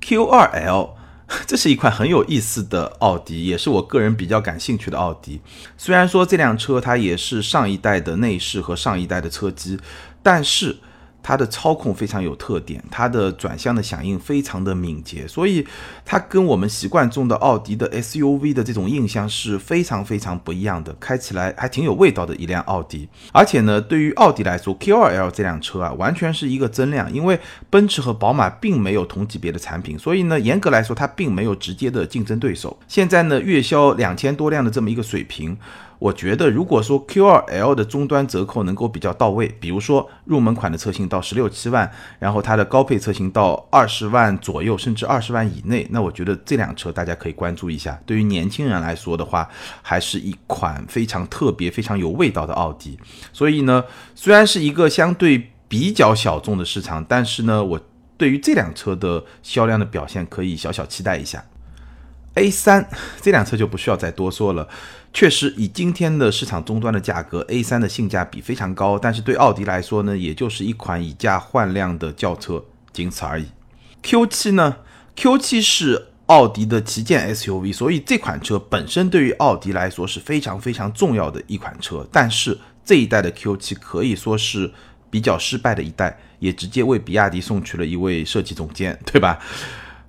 [0.02, 0.96] Q 二 L
[1.46, 5.42] 这是一款很有意思的奥迪，也是我个人比较感兴趣的奥迪。
[5.78, 9.80] 虽然说这辆车它也是上一代的内饰和上一代的车机，
[10.24, 10.78] 但是。
[11.22, 15.66] 它的操控非常有特点，它的转向的响应非常的敏捷，所以
[16.06, 23.08] 它跟我们习惯中的奥迪的 SUV 的这种印象是非常非常不一样的，开起来还挺有味道的一辆奥迪。
[23.32, 32.78] 而且呢，对于奥迪来说，Q2L 这辆车啊，完全是一个增量，因为奔驰和宝马并没有同级别的产品，所以呢，严格来说它并没有直接的竞争对手。
[32.88, 35.58] 现在呢，月销两千多辆的这么一个水平。
[36.00, 48.00] 我觉得，如果说 Q2L 的终端折扣能够比较到位，比如说入门款的车型到十六七万，然后它的高配车型到二十万左右，甚至二十万以内，那我觉得这辆车大家可以关注一下。
[48.06, 49.50] 对于年轻人来说的话，
[49.82, 52.98] 还是一款非常特别、非常有味道的奥迪。
[53.34, 53.84] 所以呢，
[54.16, 57.78] 虽然是一个相对比较小众的市场，但是呢，我
[58.16, 61.44] 对于这辆车的销量的表现可以小小期待一下。
[62.36, 62.88] A 三
[63.22, 64.68] 这辆车就不需要再多说了。
[65.12, 68.98] 确实，以今天的市场终端的价格，A3 的性价比非常高。
[68.98, 72.64] 但是对奥迪来说呢，也就是一款以价换量的轿车，
[72.94, 73.48] 仅此而已。
[74.04, 74.78] Q7 呢
[75.16, 82.08] ？Q7 是奥迪的旗舰 SUV，所以这款车本身对于奥迪来说是非常非常重要的一款车。
[82.12, 84.72] 但是这一代的 Q7 可以说是
[85.10, 89.40] 比较失败的一代，也直接为比亚迪送去了一位设计总监，对吧？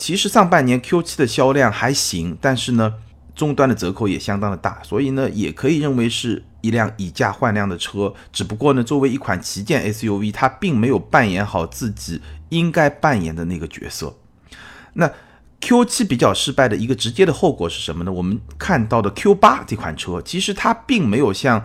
[0.01, 2.95] 其实上半年 Q7 的销量还行，但是呢。
[3.33, 8.13] 终端的折扣也相当的大，所以呢，也可以认为是一辆以价换量的车。
[8.31, 14.15] 只不过呢，作为一款旗舰 SUV，它并没有扮演好自己应该扮演的那个角色。
[14.93, 15.11] 那
[15.63, 18.13] Q7 比较失败的一个直接的后果是什么呢？
[18.13, 21.65] 我们看到的 Q8 这款车，其实它并没有像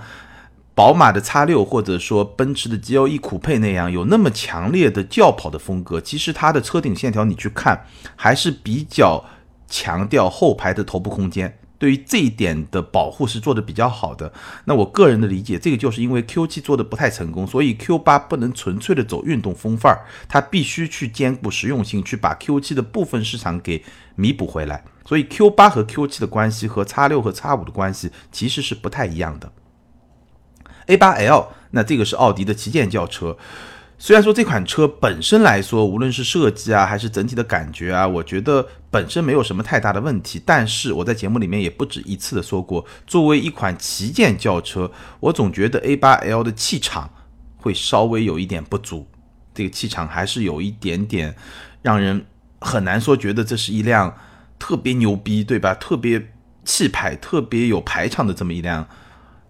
[0.75, 5.99] 宝马的 X6 或者说奔驰的 GLE 酷配那样有那么强烈的轿跑的风格。
[5.99, 9.25] 其实它的车顶线条你去看，还是比较。
[9.67, 14.31] 强调后排的头部空间，对于这一点的保护是做的比较好的。
[14.65, 23.83] 那我个人的理解，这个就是因为 Q7 做的不太成功，所以 Q8 不能纯粹的走运动风范儿，它必须去兼顾实用性，去把 Q7 的部分市场给
[24.15, 24.83] 弥补回来。
[25.03, 29.51] 所以 Q8 和 Q7 的关系和 X6 和 X5 的关系其实是不太一样的。
[30.87, 33.37] A8L，那这个是奥迪的旗舰轿车。
[33.97, 40.41] 虽然说这款车本身来说，无论是设计啊，还是整体的感觉啊，我觉得本身没有什么太大的问题。
[40.45, 47.09] 但是我在节目里面也不止一次的说过，作为一款旗舰轿车，我总觉得 A8L 的气场
[47.55, 49.07] 会稍微有一点不足。
[49.53, 51.33] 这个气场还是有一点点
[51.81, 52.25] 让人
[52.59, 54.13] 很难说觉得这是一辆
[54.59, 55.73] 特别牛逼，对吧？
[55.73, 56.21] 特别
[56.65, 58.85] 气派、特别有排场的这么一辆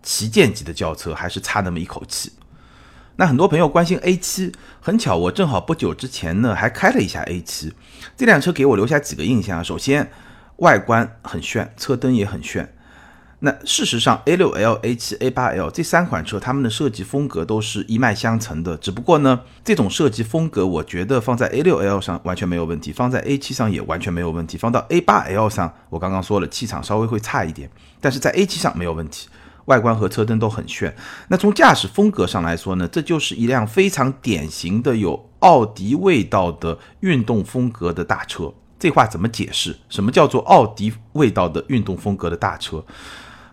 [0.06, 2.32] 旗舰级的轿车，还是差那么一口气。
[3.18, 7.72] 那很多朋友关心 A7，很巧，我正好不久之前呢还开了一下 A7，
[8.16, 9.64] 这辆车给我留下几个印象啊。
[9.64, 10.12] 首先，
[10.58, 12.72] 外观很炫，车灯也很炫。
[13.40, 18.76] 那事实上，A6L、A7、A8L 这三款车，它们的设计风格都是一脉相承的。
[18.78, 27.70] 只不过呢，这种设计风格，我觉得放在 A6L 上完全没有问题，放在 A7 上也完全没有问题，放到 A8L 上，我刚刚说了，气场稍微会差一点，
[28.02, 29.28] 但是在 A7 上没有问题。
[29.66, 30.96] 外观和车灯都很炫，
[31.28, 38.54] 那从驾驶风格上来说呢，这就是一辆非常典型的有奥迪味道的运动风格的大车。
[38.78, 39.76] 这话怎么解释？
[39.90, 42.84] 什么叫做奥迪味道的运动风格的大车？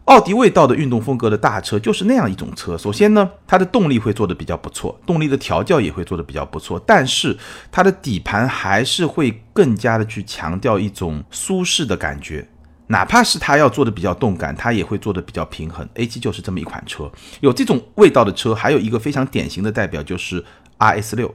[0.06, 2.76] 奥迪味道的运动风格的大车就是那样一种车。
[2.76, 7.38] 首先呢，它的动力会做的比较不错，动力的调教也会做的比较不错，但是
[7.70, 12.48] 它的底盘还是会更加的去强调一种舒适的感觉。
[12.92, 15.88] 哪怕是它要做的比较动感，它也会做的比较平衡。
[15.94, 20.44] A7 就是这么一款车，有这种味道的车，还有一个非常典型的代表就是
[20.78, 21.34] RS 六。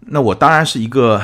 [0.00, 1.22] 那我当然是一个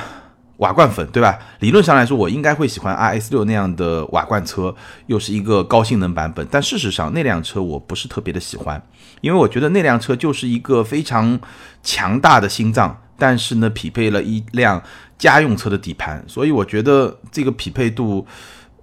[0.56, 1.38] 瓦罐粉，对吧？
[1.60, 4.74] 理论上来说，我应该会喜欢 RS 六那样的瓦罐车，
[5.06, 6.46] 又是一个高性能版本。
[6.50, 8.82] 但事实上，那辆车我不是特别的喜欢，
[9.20, 11.38] 因为我觉得那辆车就是一个非常
[11.82, 13.02] 强大的心脏。
[13.16, 14.82] 但是呢，匹配了一辆
[15.16, 18.26] 家用车的底盘，所以我觉得这个匹配度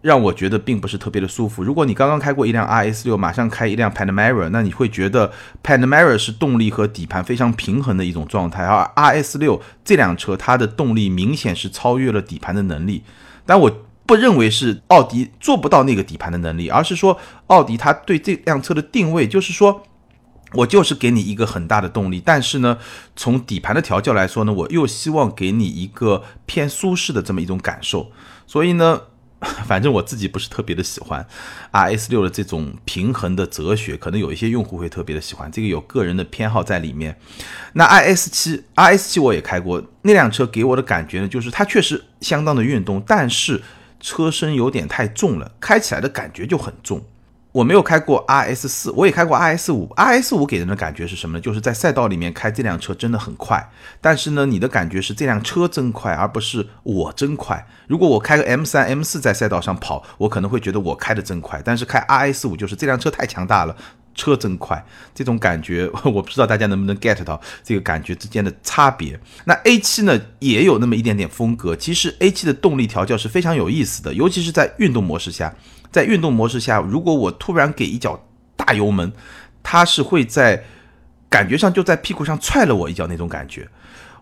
[0.01, 1.63] 让我觉得并不是特别的舒服。
[1.63, 5.31] 如果你刚刚开过一辆 RS 六，马上开一辆 Panamera，那你会觉得
[5.63, 13.03] Panamera 是动力和底盘非常平衡的一种状态，而 RS 六这辆车它的动力明显是超越了底盘的能力，
[13.45, 13.71] 但我。
[14.03, 19.83] 不认为是奥迪做不到那个底盘的能力，而是说奥迪它对这辆车的定位就是说，
[20.51, 22.77] 我就是给你一个很大的动力，但是呢，
[23.15, 28.11] 从底盘的调教来说呢，我又希望给你一个偏舒适的这么一种感受。
[28.45, 28.99] 所以呢，
[29.65, 31.25] 反正我自己不是特别的喜欢
[31.71, 37.17] R S 六的这种平衡的哲学，可能有一些用户会特别的喜欢，这个有个人的偏好在里面。
[37.73, 43.61] 那 I S 七 R S 七我也开过，那辆车给我的感觉呢，就是它确实相当的运动，但是。
[44.03, 47.05] 车身有点太重了，开起来的感觉就很重。
[47.51, 49.87] 我没有开过 RS 四，我也开过 RS 五。
[49.95, 51.41] RS 五给人的感觉是什么呢？
[51.41, 57.67] 就是在赛道里面开这辆车真的很快，但是呢，你的感觉是这辆车真快，而不是我真快。
[57.87, 63.75] 如果我开个 M 三、M 四在赛道上跑，我可能会觉得我开的真快，但是开 RS 五就是这辆车太强大了。
[64.13, 64.85] 车真快，
[65.15, 69.17] 这种感觉我不知道大家能不能 get 到这个感觉之间的差别。
[69.45, 71.73] 那 A7 呢，也有那么一点点风格。
[71.73, 75.55] 其实 A7 的动力调教是非常有意思的，尤其是在运动模式下。
[75.91, 78.23] 在运动模式下，如果我突然给一脚
[78.55, 79.11] 大油门，
[79.61, 80.63] 它是会在
[81.29, 83.67] 感觉上就在屁股上踹了我一脚那种感觉。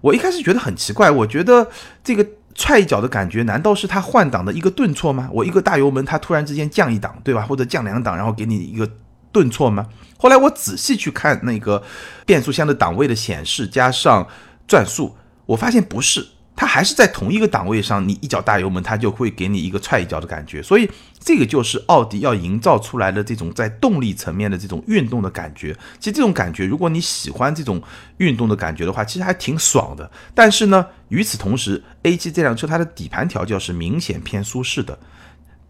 [0.01, 1.69] 我一开始觉得很奇怪，我觉得
[2.03, 5.29] 这个踹一脚的感觉，难道是它换挡的一个顿挫吗？
[5.31, 7.43] 我一个大油门，它突然之间降一档，对吧？
[7.43, 8.89] 或者降两档，然后给你一个。
[9.31, 9.85] 顿挫吗？
[10.17, 11.83] 后来我仔细去看那个
[12.25, 14.27] 变速箱的档位的显示，加上
[14.67, 18.05] 转速，我发现不是，它还是在同一个档位上。
[18.07, 20.63] 你一脚大油门，它就会给你一个踹一脚的感觉。
[20.63, 25.75] 所以这个就是奥迪要营造出来的这种在动力层面的这种运动的感觉。
[25.99, 27.81] 其实这种感觉，如果你喜欢这种
[28.17, 30.09] 运动的感觉的话，其实还挺爽的。
[30.33, 34.97] 但是呢，与此同时，A7 这辆车它的底盘调教是明显偏舒适的。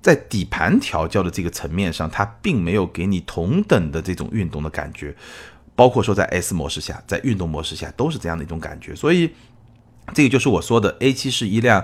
[0.02, 5.14] 在底盘调教的这个层面上，它并没有给你同等的这种运动的感觉，
[5.76, 8.96] 包括说在 S 模式下，在运动模式下都是这样的一种感觉。
[8.96, 9.32] 所以，
[10.14, 11.84] 这个就是我说的 A7 是一辆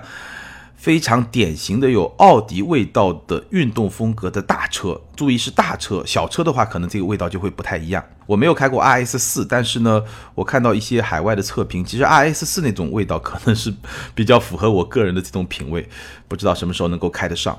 [0.76, 5.00] 非常典型的有奥迪味道的运动风格的大车。
[5.16, 8.04] 注意是大车，小车的话可能这个味道就会不太一样。
[8.26, 10.02] 我没有开过 RS 四，但是呢，
[10.34, 13.72] 我看到一些海外的测评，其实 RS 四那种味道可能是
[14.14, 15.88] 比较符合我个人的这种品味，
[16.28, 17.58] 不知道什么时候能够开得上。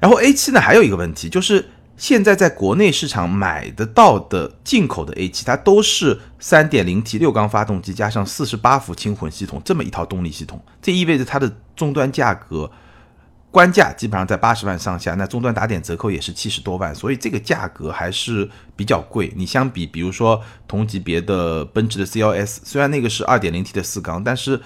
[0.00, 12.70] 然后 A 七呢，还有一个问题，就是现在在国内市场买得到的进口的 A7，它都是 3.0T 六缸发动机加上48伏轻混系统这么一套动力系统，这意味着它的终端价格
[13.50, 19.32] 官价基本上在八十万上下，那终端打点折扣也是七十多万，所以这个价格还是比较贵。
[19.34, 24.60] 你相比，比如说同级别的奔驰的 CLS，虽然那个是 2.0T 的四缸，但是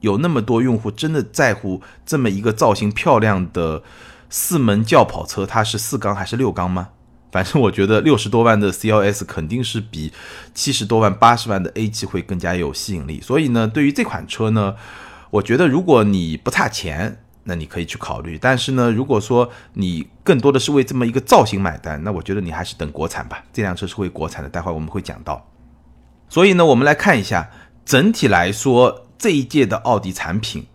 [0.00, 3.82] 有那么多用户真的在乎这么一个造型漂亮的。
[4.30, 6.88] 四门轿跑车，它是四缸还是六缸吗？
[7.30, 10.12] 反正我觉得六十多万的 CLS 肯定是比
[10.54, 13.20] 七十多万、八十万的 A7 会更加有吸引力。
[13.20, 14.74] 所以呢，对于这款车呢，
[15.28, 18.38] 我觉得如果你不差钱，那你可以去考虑。
[18.40, 23.44] 但是呢，如果说你更多的是为这么一个造型买单，那我觉得你还是等国产吧。
[23.52, 25.46] 这辆车是会国产的，待会我们会讲到。
[26.30, 27.50] 所以呢，我们来看一下
[27.84, 30.66] 整体来说这一届的奥迪产品。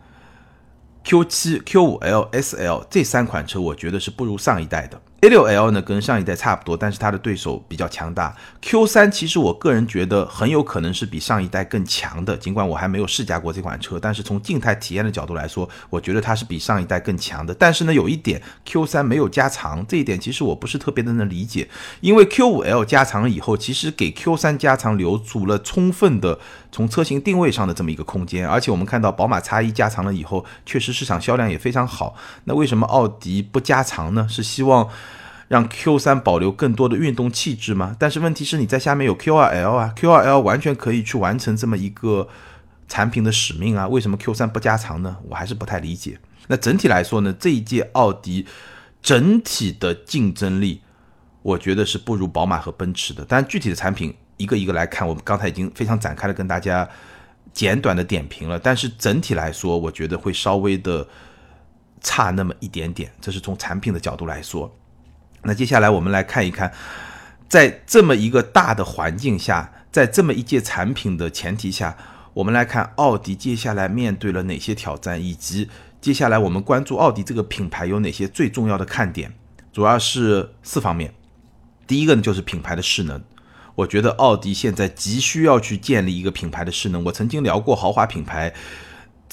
[1.03, 5.01] Q 七、Q 五 L、S L 这三款车，我觉得是不如上一代的。
[5.23, 8.35] A 六 L 呢，跟上一代差不多，但是它的对手比较强大。
[8.61, 17.55] Q 三其实我个人觉得很有可能是比上一代更强的，尽管我还没有试驾过这款车，但是从静态体验的角度来说，我觉得它是比上一代更强的。
[17.55, 21.69] 但是呢，有一点 Q 三没有加长，这一点其实我不是特别的能理解，
[22.01, 26.37] 因为 Q 五 L 加长了以后，其实给 Q 三加长留足了充分的
[26.69, 32.13] 从车型定位上的这么一个空间，而且我们看到宝马 X 一加长了以后，确实市场销量也非常好。
[32.43, 34.27] 那为什么奥迪不加长呢？
[34.29, 34.89] 是希望。
[35.47, 37.95] 让 Q 三保留更多的运动气质吗？
[37.99, 42.27] 但是问题是你在下面有 Q 二 L 啊，Q 二 L 完全可以去完成这么一个
[42.87, 45.17] 产品的使命啊，为什么 Q 三不加长呢？
[45.29, 46.19] 我还是不太理解。
[46.47, 48.45] 那整体来说呢，这一届奥迪
[49.01, 50.81] 整体的竞争力，
[51.41, 53.25] 我觉得是不如宝马和奔驰的。
[53.27, 56.87] 但具体的产品一个一个来看，我们刚才已经非常展开的跟大家
[57.53, 58.59] 简短的点评了。
[58.59, 61.07] 但是整体来说，我觉得会稍微的
[62.01, 64.73] 差那么一点点，这是从产品的角度来说。
[65.43, 66.73] 那接下来我们来看一看，
[67.47, 71.97] 在这么一个大的环境下，在这么一届产品的前提下，
[72.33, 75.69] 我们来看奥迪接下来面对了哪些挑战，以及
[76.01, 79.33] 接下来我们关注奥迪这个品牌有哪些最重要的看点，
[79.71, 81.13] 主要是四方面。
[81.85, 83.21] 第一个呢就是品牌的势能，
[83.75, 87.03] 我觉得奥迪现在急需要去建立一个品牌的势能。
[87.03, 88.53] 我曾经聊过豪华品牌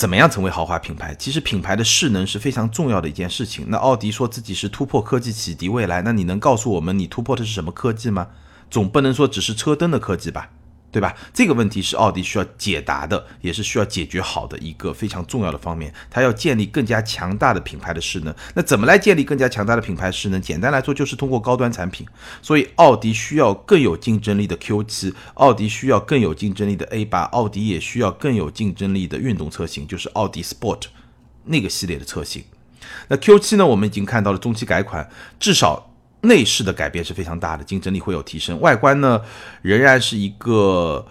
[0.00, 3.66] 怎么样成为豪华品牌，其实品牌的势能是非常重要的一件事情。
[3.68, 8.28] 那奥迪说自己是突破科技启迪未来，那你能告诉我们你突破的是什么科技吗？
[8.70, 10.48] 总不能说只是车灯的科技吧？
[10.92, 11.14] 对吧？
[11.32, 15.92] 这个问题是奥迪需要解答的，也是需要解决好的一个非常重要的方面。
[16.10, 18.34] 它要建立更加强大的品牌的势能。
[18.54, 20.40] 那怎么来建立更加强大的品牌势能？
[20.40, 22.06] 简单来说，就是通过高端产品。
[22.42, 30.84] 所以，奥迪需要更有竞争力的 Q7，奥迪需要更有竞争力的 A8，奥迪也需要更有竞争力的运动车型，就是奥迪 Sport
[31.44, 32.44] 那个系列的车型。
[33.08, 33.66] 那 Q7 呢？
[33.66, 35.89] 我们已经看到了中期改款，至少。
[36.22, 38.60] 内饰的改变是非常大的，竞争力会有提升。
[38.60, 39.22] 外观呢，
[39.62, 41.06] 仍然是一个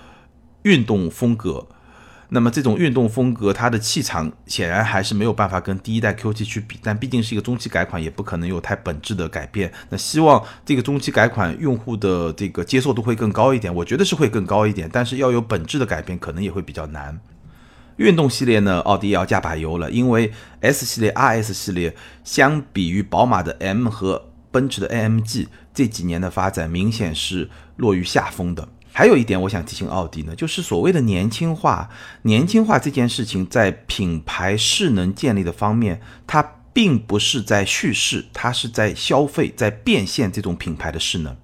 [0.63, 1.67] 运动风格。
[2.31, 6.77] 那么这种运动风格，它的气场显然还是没有办法跟第一代 Q7 去比。
[6.83, 9.73] 但毕竟是一个中期改款，也不可能有太本质的改变。
[9.89, 14.87] 那希望这个中期改款用户的这个接受度会更高一点，我觉得是会更高一点。
[14.93, 17.19] 但是要有本质的改变，可能也会比较难。
[17.95, 20.31] 运动系列呢，奥迪也要加把油了，因为
[20.61, 28.67] S 系列、RS 系列相比于宝马的 M 和奔驰的 AMG 这几年的发展明显是落于下风的。
[28.91, 31.89] 还有一点，我想提醒奥迪呢，就是所谓的年轻化，
[32.23, 41.37] 年轻化这件事情在品牌势能建立的方面，它并不是在叙事，它是在消费，在变现这种品牌的势能。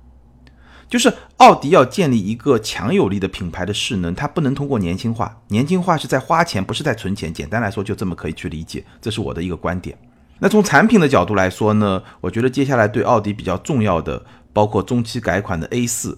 [0.87, 7.33] 就是奥迪要建立一个强有力的品牌的势能，它不能通过年轻化，年轻化是在花钱，不是在存钱。
[7.33, 9.97] 简单来说，就这么可以去理解，这是我的一个观点。
[10.39, 16.17] 那从产品的角度来说呢，我觉得接下来对奥迪比较重要的，包括中期改款的 A 四，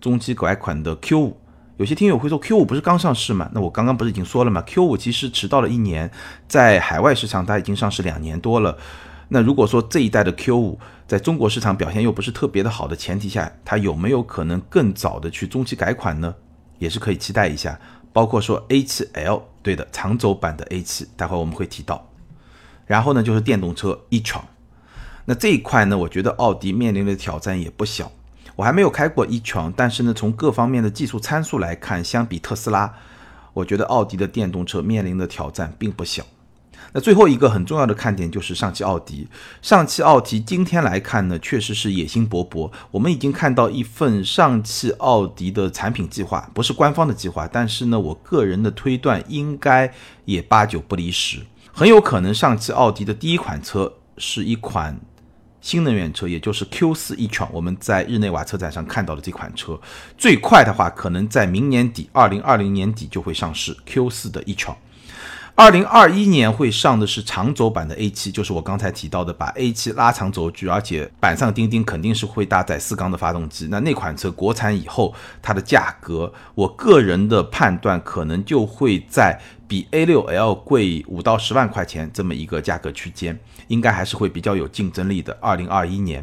[0.00, 1.36] 中期改款的 Q 五。
[1.78, 3.50] 有些听友会说 Q 五不是刚上市吗？
[3.52, 6.10] 那我刚刚不是已经说了吗？Q 五其实迟到了一年，
[6.48, 8.78] 在海外市场它已经上市两年多了。
[9.28, 16.34] 那如果说这一代的 Q 五在中国市场表现又不是特别的好的前提下，它有没有可能更早的去中期改款呢？
[16.78, 17.78] 也是可以期待一下。
[18.12, 22.08] 包括说 A 七 L，对的，长轴版的 A 七，待会我们会提到。
[22.86, 24.42] 然后呢，就是电动车 e-tron，
[25.24, 28.10] 那这一块呢，我觉得奥迪面临的挑战也不小。
[28.54, 32.94] 我还没有开过 e-tron，但是呢，从各方面的技术参数来看，相比特斯拉，
[33.52, 36.24] 我觉得奥迪的电动车面临的挑战并不小。
[36.92, 39.28] 那最后一个很重要的看点就是上汽奥迪。
[39.60, 42.70] 上汽奥迪今天来看呢，确实是野心勃勃。
[42.90, 49.92] 我们已经看到一份上汽奥迪的产品计划，不是官方的计划，但是呢，我个人的推断应该
[50.24, 51.40] 也八九不离十。
[51.78, 54.98] 很有可能上汽奥迪的第一款车是一款
[55.60, 57.48] 新能源车，也就是 Q4 e-tron。
[57.52, 59.78] 我们在日内瓦车展上看到的这款车，
[60.16, 64.76] 最快的话可能在明年底，二零二零年底就会上市 Q4 的 e-tron。
[65.58, 73.66] 二零二一年会上的是长轴版的 A7，就是我刚才提到的，把 A7 拉长轴距，而且板上钉钉肯定是会搭载四缸的发动机。
[73.70, 85.34] 那那款车国产以后，它的价格，我个人的判断可能就会在比 A6L 贵五到十万块钱这么一个价格区间，应该还是会比较有竞争力的。
[85.40, 86.22] 二零二一年，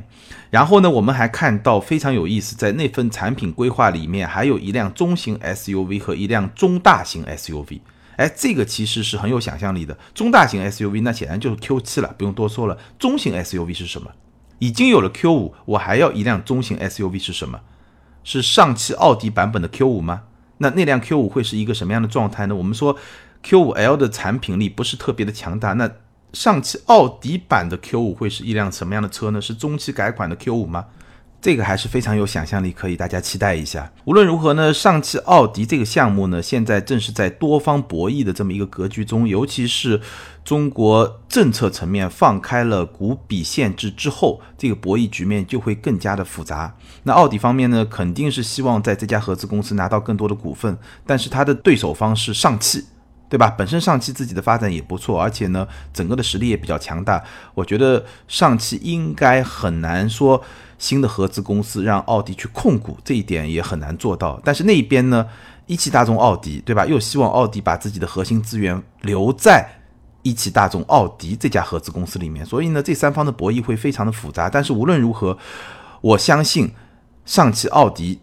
[0.51, 7.79] 然后呢，我们还看到非常有意思，在那份产品规划里面，还有一辆中型 SUV 和一辆中大型 SUV。
[8.18, 9.97] 哎，这个其实是很有想象力的。
[10.14, 12.78] 中大型 SUV 那显然就是 Q7 了，不用多说了。
[12.99, 14.11] 中型 SUV 是什么？
[14.59, 17.59] 已经有了 Q5，我还要一辆中型 SUV 是什么？
[18.24, 20.24] 是上汽奥迪版本的 Q5 吗？
[20.59, 22.55] 那那辆 Q5 会是一个什么样的状态呢？
[22.55, 22.97] 我们说
[23.43, 25.91] Q5L 的产品力不是特别的强大，那
[26.32, 29.41] 上汽奥迪版的 Q5 会是一辆什么样的车呢？
[29.41, 30.86] 是中期改款的 Q5 吗？
[31.43, 33.91] 这个还是非常有想象力，可以大家期待一下。
[34.05, 39.99] 无论如何呢，上汽奥迪这个项目呢，现在正是在多方博弈的这么一个格局中，尤其是
[40.45, 46.73] 中国政策层面放开了股比限制之后，这个博弈局面就会更加的复杂。
[47.03, 52.85] 那奥迪方面呢，肯定是希望在这家合资公司拿到更多的股份，但是它的对手方是上汽。
[53.29, 53.49] 对吧？
[53.57, 57.23] 本身上汽自己的发展也不错，而且呢，整个的实力也比较强大。
[57.55, 60.39] 我觉得上汽应该很难说
[60.84, 64.38] 新的合资公司让奥迪去控股，这一点也很难做到。
[64.43, 65.25] 但是那一边呢，
[65.65, 66.86] 一汽大众奥迪，对吧？
[66.86, 69.65] 又希望奥迪把自己的核心资源留在
[70.23, 74.49] 一汽大众奥迪这家合资公司里面，所以呢，这三方的博弈会非常的复杂。
[74.49, 75.38] 但是无论如何，
[76.01, 76.69] 我相信
[77.23, 78.19] 上汽奥迪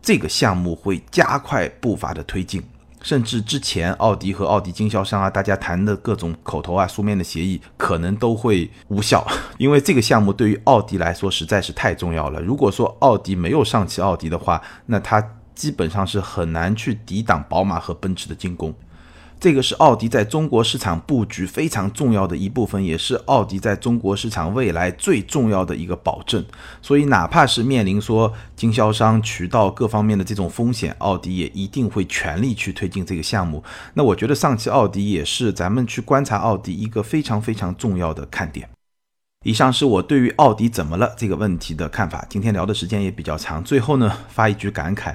[0.00, 2.62] 这个项目会加快步伐的推进。
[3.06, 9.24] 甚至之前奥迪和奥迪经销商啊，大家谈的各种口头啊、书面的协议，可能都会无效，
[9.58, 12.42] 因为这个项目对于奥迪来说实在是太重要了。
[12.42, 18.74] 如果说奥迪没有上汽奥迪的话，那它基本上是很难去抵挡宝马和奔驰的进攻。
[19.38, 26.44] 这个是奥迪在中国市场布局非常重要的一部分，也是奥迪在中国市场未来最重要的一个保证。
[26.80, 33.62] 所以，哪怕是面临说经销商、渠道各方面的这种风险，奥迪也一定会全力去推进这个项目。
[33.94, 38.68] 那我觉得上汽奥迪也是咱们去观察奥迪一个非常非常重要的看点。
[39.44, 42.26] 以上是我对于奥迪怎么了这个问题的看法。
[42.28, 45.14] 今天聊的时间也比较长，最后呢发一句感慨。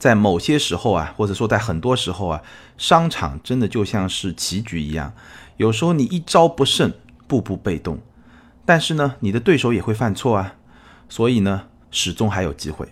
[0.00, 2.42] 在某些时候啊，或者说在很多时候啊，
[2.78, 5.12] 商场真的就像是棋局一样，
[5.58, 6.94] 有时候你一招不慎，
[7.28, 8.00] 步步被动，
[8.64, 10.54] 但是呢，你的对手也会犯错啊，
[11.10, 12.88] 所以呢，始终还有机会。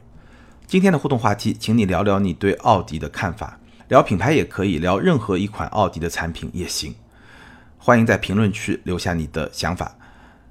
[0.67, 6.95] 今天的互动话题，请你聊聊你对奥迪的看法，聊品牌也可以，聊任何一款奥迪的产品也行，
[7.79, 9.97] 欢迎在评论区留下你的想法。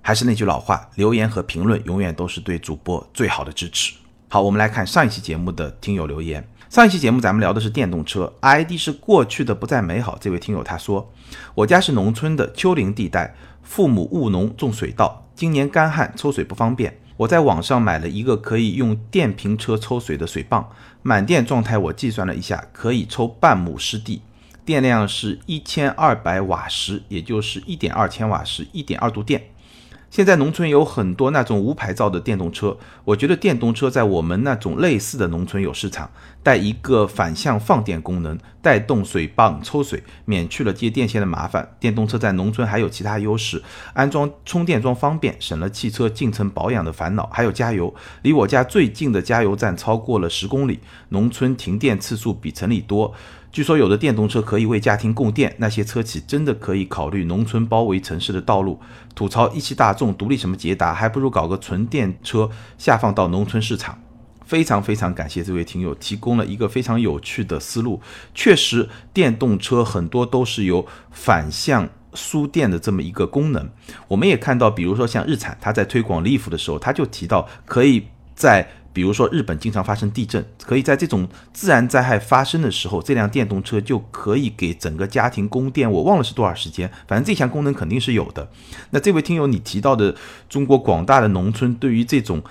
[0.01, 3.93] 还是那句老话，留言和评论永远都是对主播最好的支持。
[4.30, 6.45] 好，我们来看上一期节目的听友留言。
[6.69, 10.17] 上一期节目咱们聊的是电动车，ID 是过去的不再美好。
[10.19, 11.09] 这位听友他说，
[11.55, 20.65] 我家是农村的丘陵地带，父母务农种水稻，今年干旱抽水不方便，我在网上买了一个可以用电瓶车抽水的水泵，
[21.01, 24.21] 满电状态我计算了一下，可以抽半亩湿地，
[24.65, 29.41] 电量是一千二百瓦时，也就是一点二千瓦时，一点二度电。
[30.09, 36.09] 现在农村有很多那种无牌照的电动车，我觉得电动车在我们那种类似的农村有市场，
[36.41, 41.75] 带一个反向放电功能，带动水泵抽水，免去了接电线的麻烦。
[41.79, 43.61] 电动车在农村还有其他优势，
[43.93, 50.79] 安装充电桩方便，省了汽车进城保养的烦恼，还有加油，离我家最近的加油站超过了十公里，
[51.09, 53.13] 农村停电次数比城里多。
[53.51, 58.79] 据说有的电动车可以为家庭供电，那些车企真的可以考虑农村包围城市的道路。
[59.15, 63.99] 吐槽一汽大众独立什么捷达，还不如搞个纯电车下放到农村市场。
[64.45, 67.99] 非常非常感谢这位听友提供了一个非常有趣的思路。
[68.35, 73.69] 确实，电动车很多都是有反向输电的这么一个功能。
[74.07, 78.69] 我们也看到，比如说像日产，它在推广 Leaf 的时候，它就提到可以在。
[78.97, 85.91] 比如说，日本经常发生地震，可以在这种自然灾害发生的时候，这辆电动车就可以给整个家庭供电。
[85.91, 88.49] 我忘了是多少时间，反正这项功能肯定是有的。
[88.89, 90.15] 那这位听友，你提到的
[90.49, 92.41] 中国广大的农村，对于这种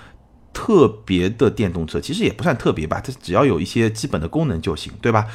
[0.53, 5.27] 特别的电动车，其实也不算特别吧，它只要有一些基本的功能就行，对吧？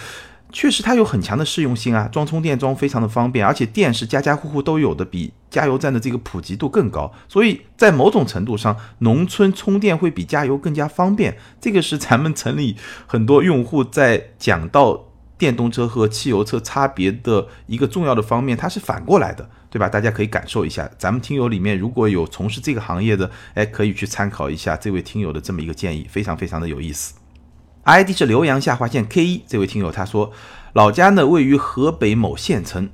[0.52, 7.10] 确实，它有很强的适用性啊，装充电桩非常的方便，而且电是家家户户都有的，比加油站的这个普及度更高。
[7.26, 11.36] 所以在某种程度上，农村充电会比加油更加方便。
[11.60, 12.76] 这个是咱们城里
[13.06, 15.06] 很多用户在讲到
[15.38, 19.88] 电动车和汽油车差别的一个重要的方面，它是反过来的，对吧？
[19.88, 20.88] 大家可以感受一下。
[20.98, 27.14] 咱们听友里面如果有从事这个行业的，哎，可以去参考一下这位听友的这么一个建议，非常非常的有意思。
[27.84, 30.30] ID 是浏阳下划线 K 一，这位听友他说，
[30.72, 32.88] 老家呢位于河北某县城，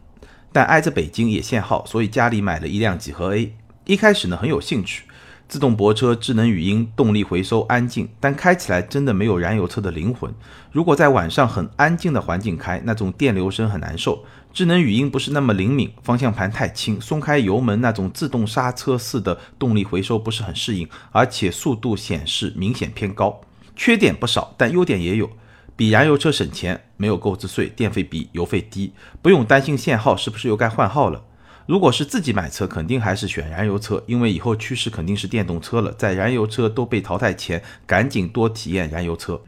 [0.51, 3.55] 但挨着北京也限号，所以家里买了一辆几何 A。
[3.85, 5.05] 一开始呢很有兴趣，
[5.47, 10.35] 自动泊车、智能语音、动力回收、安静，但开起来真的没有燃油车的灵魂。
[10.73, 14.25] 如果在晚上很安静的环境开，那种电流声很难受。
[14.55, 23.43] 智能语音不是那么灵敏，方向盘太轻，松开油门那种自动刹车似的动力回收不是很适应，而且速度显示明显偏高。
[23.79, 25.31] 缺点不少，但优点也有。
[25.77, 31.23] 比燃油车省钱，没有购置税，电费比油费低，不用担心限号是不是又该换号了。
[31.67, 35.93] 如果是自己买车，肯定还是选燃油车，因为以后趋势肯定是电动车了。
[35.93, 39.41] 在燃油车都被淘汰前，赶紧多体验燃油车。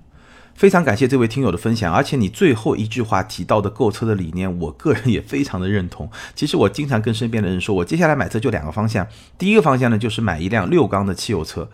[0.54, 6.08] 非常感谢这位听友的分享，而且你最后一句话提到的购车的理念，我个人也非常的认同。
[6.36, 9.04] 其实我经常跟身边的人说，我接下来买车就两个方向，
[9.36, 11.68] 第一个方向呢就是买一辆六缸的汽油车，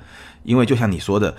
[0.45, 1.37] 因为就像你说的。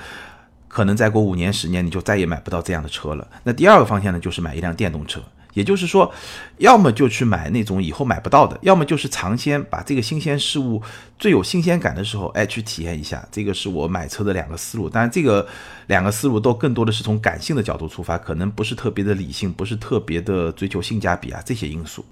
[0.68, 3.28] 可能再过五年、十年，你就再也买不到这样的车了。
[3.44, 5.22] 那第二个方向呢，就是买一辆电动车。
[5.54, 6.14] 也就是说，
[6.60, 10.80] 要么就去买那种以后买不到的，要么就是尝鲜，把这个新鲜事物
[11.18, 13.28] 最有新鲜感的时候，哎，去体验一下。
[13.32, 14.88] 这个是我买车的两个思路。
[14.88, 15.48] 当然，这个
[15.88, 22.06] 两个思路都更多的是从感性的角度出发，可能不是特别的理性，不是特别的追求性价比啊这些因素。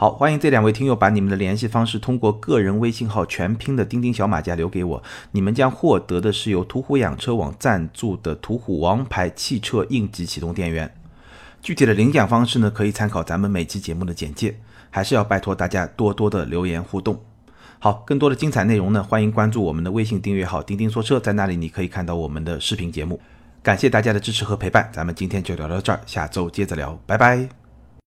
[0.00, 10.90] 好，欢迎这两位听友把你们的联系方式通过个人微信号全拼的钉钉小马甲留给我，你们将获得的是由途虎养车网赞助的途虎王牌汽车应急启动电源。
[11.60, 14.56] 具体的领奖方式呢，可以参考咱们每期节目的简介。
[14.88, 17.20] 还是要拜托大家多多的留言互动。
[17.78, 23.20] 好，更多的精彩内容呢，欢迎关注我们的微信订阅号钉钉说车，在那里你可以看到我们的视频节目。
[23.62, 27.59] 感谢大家的支持和陪伴，咱们今天就聊到这儿，下周接着聊，拜拜。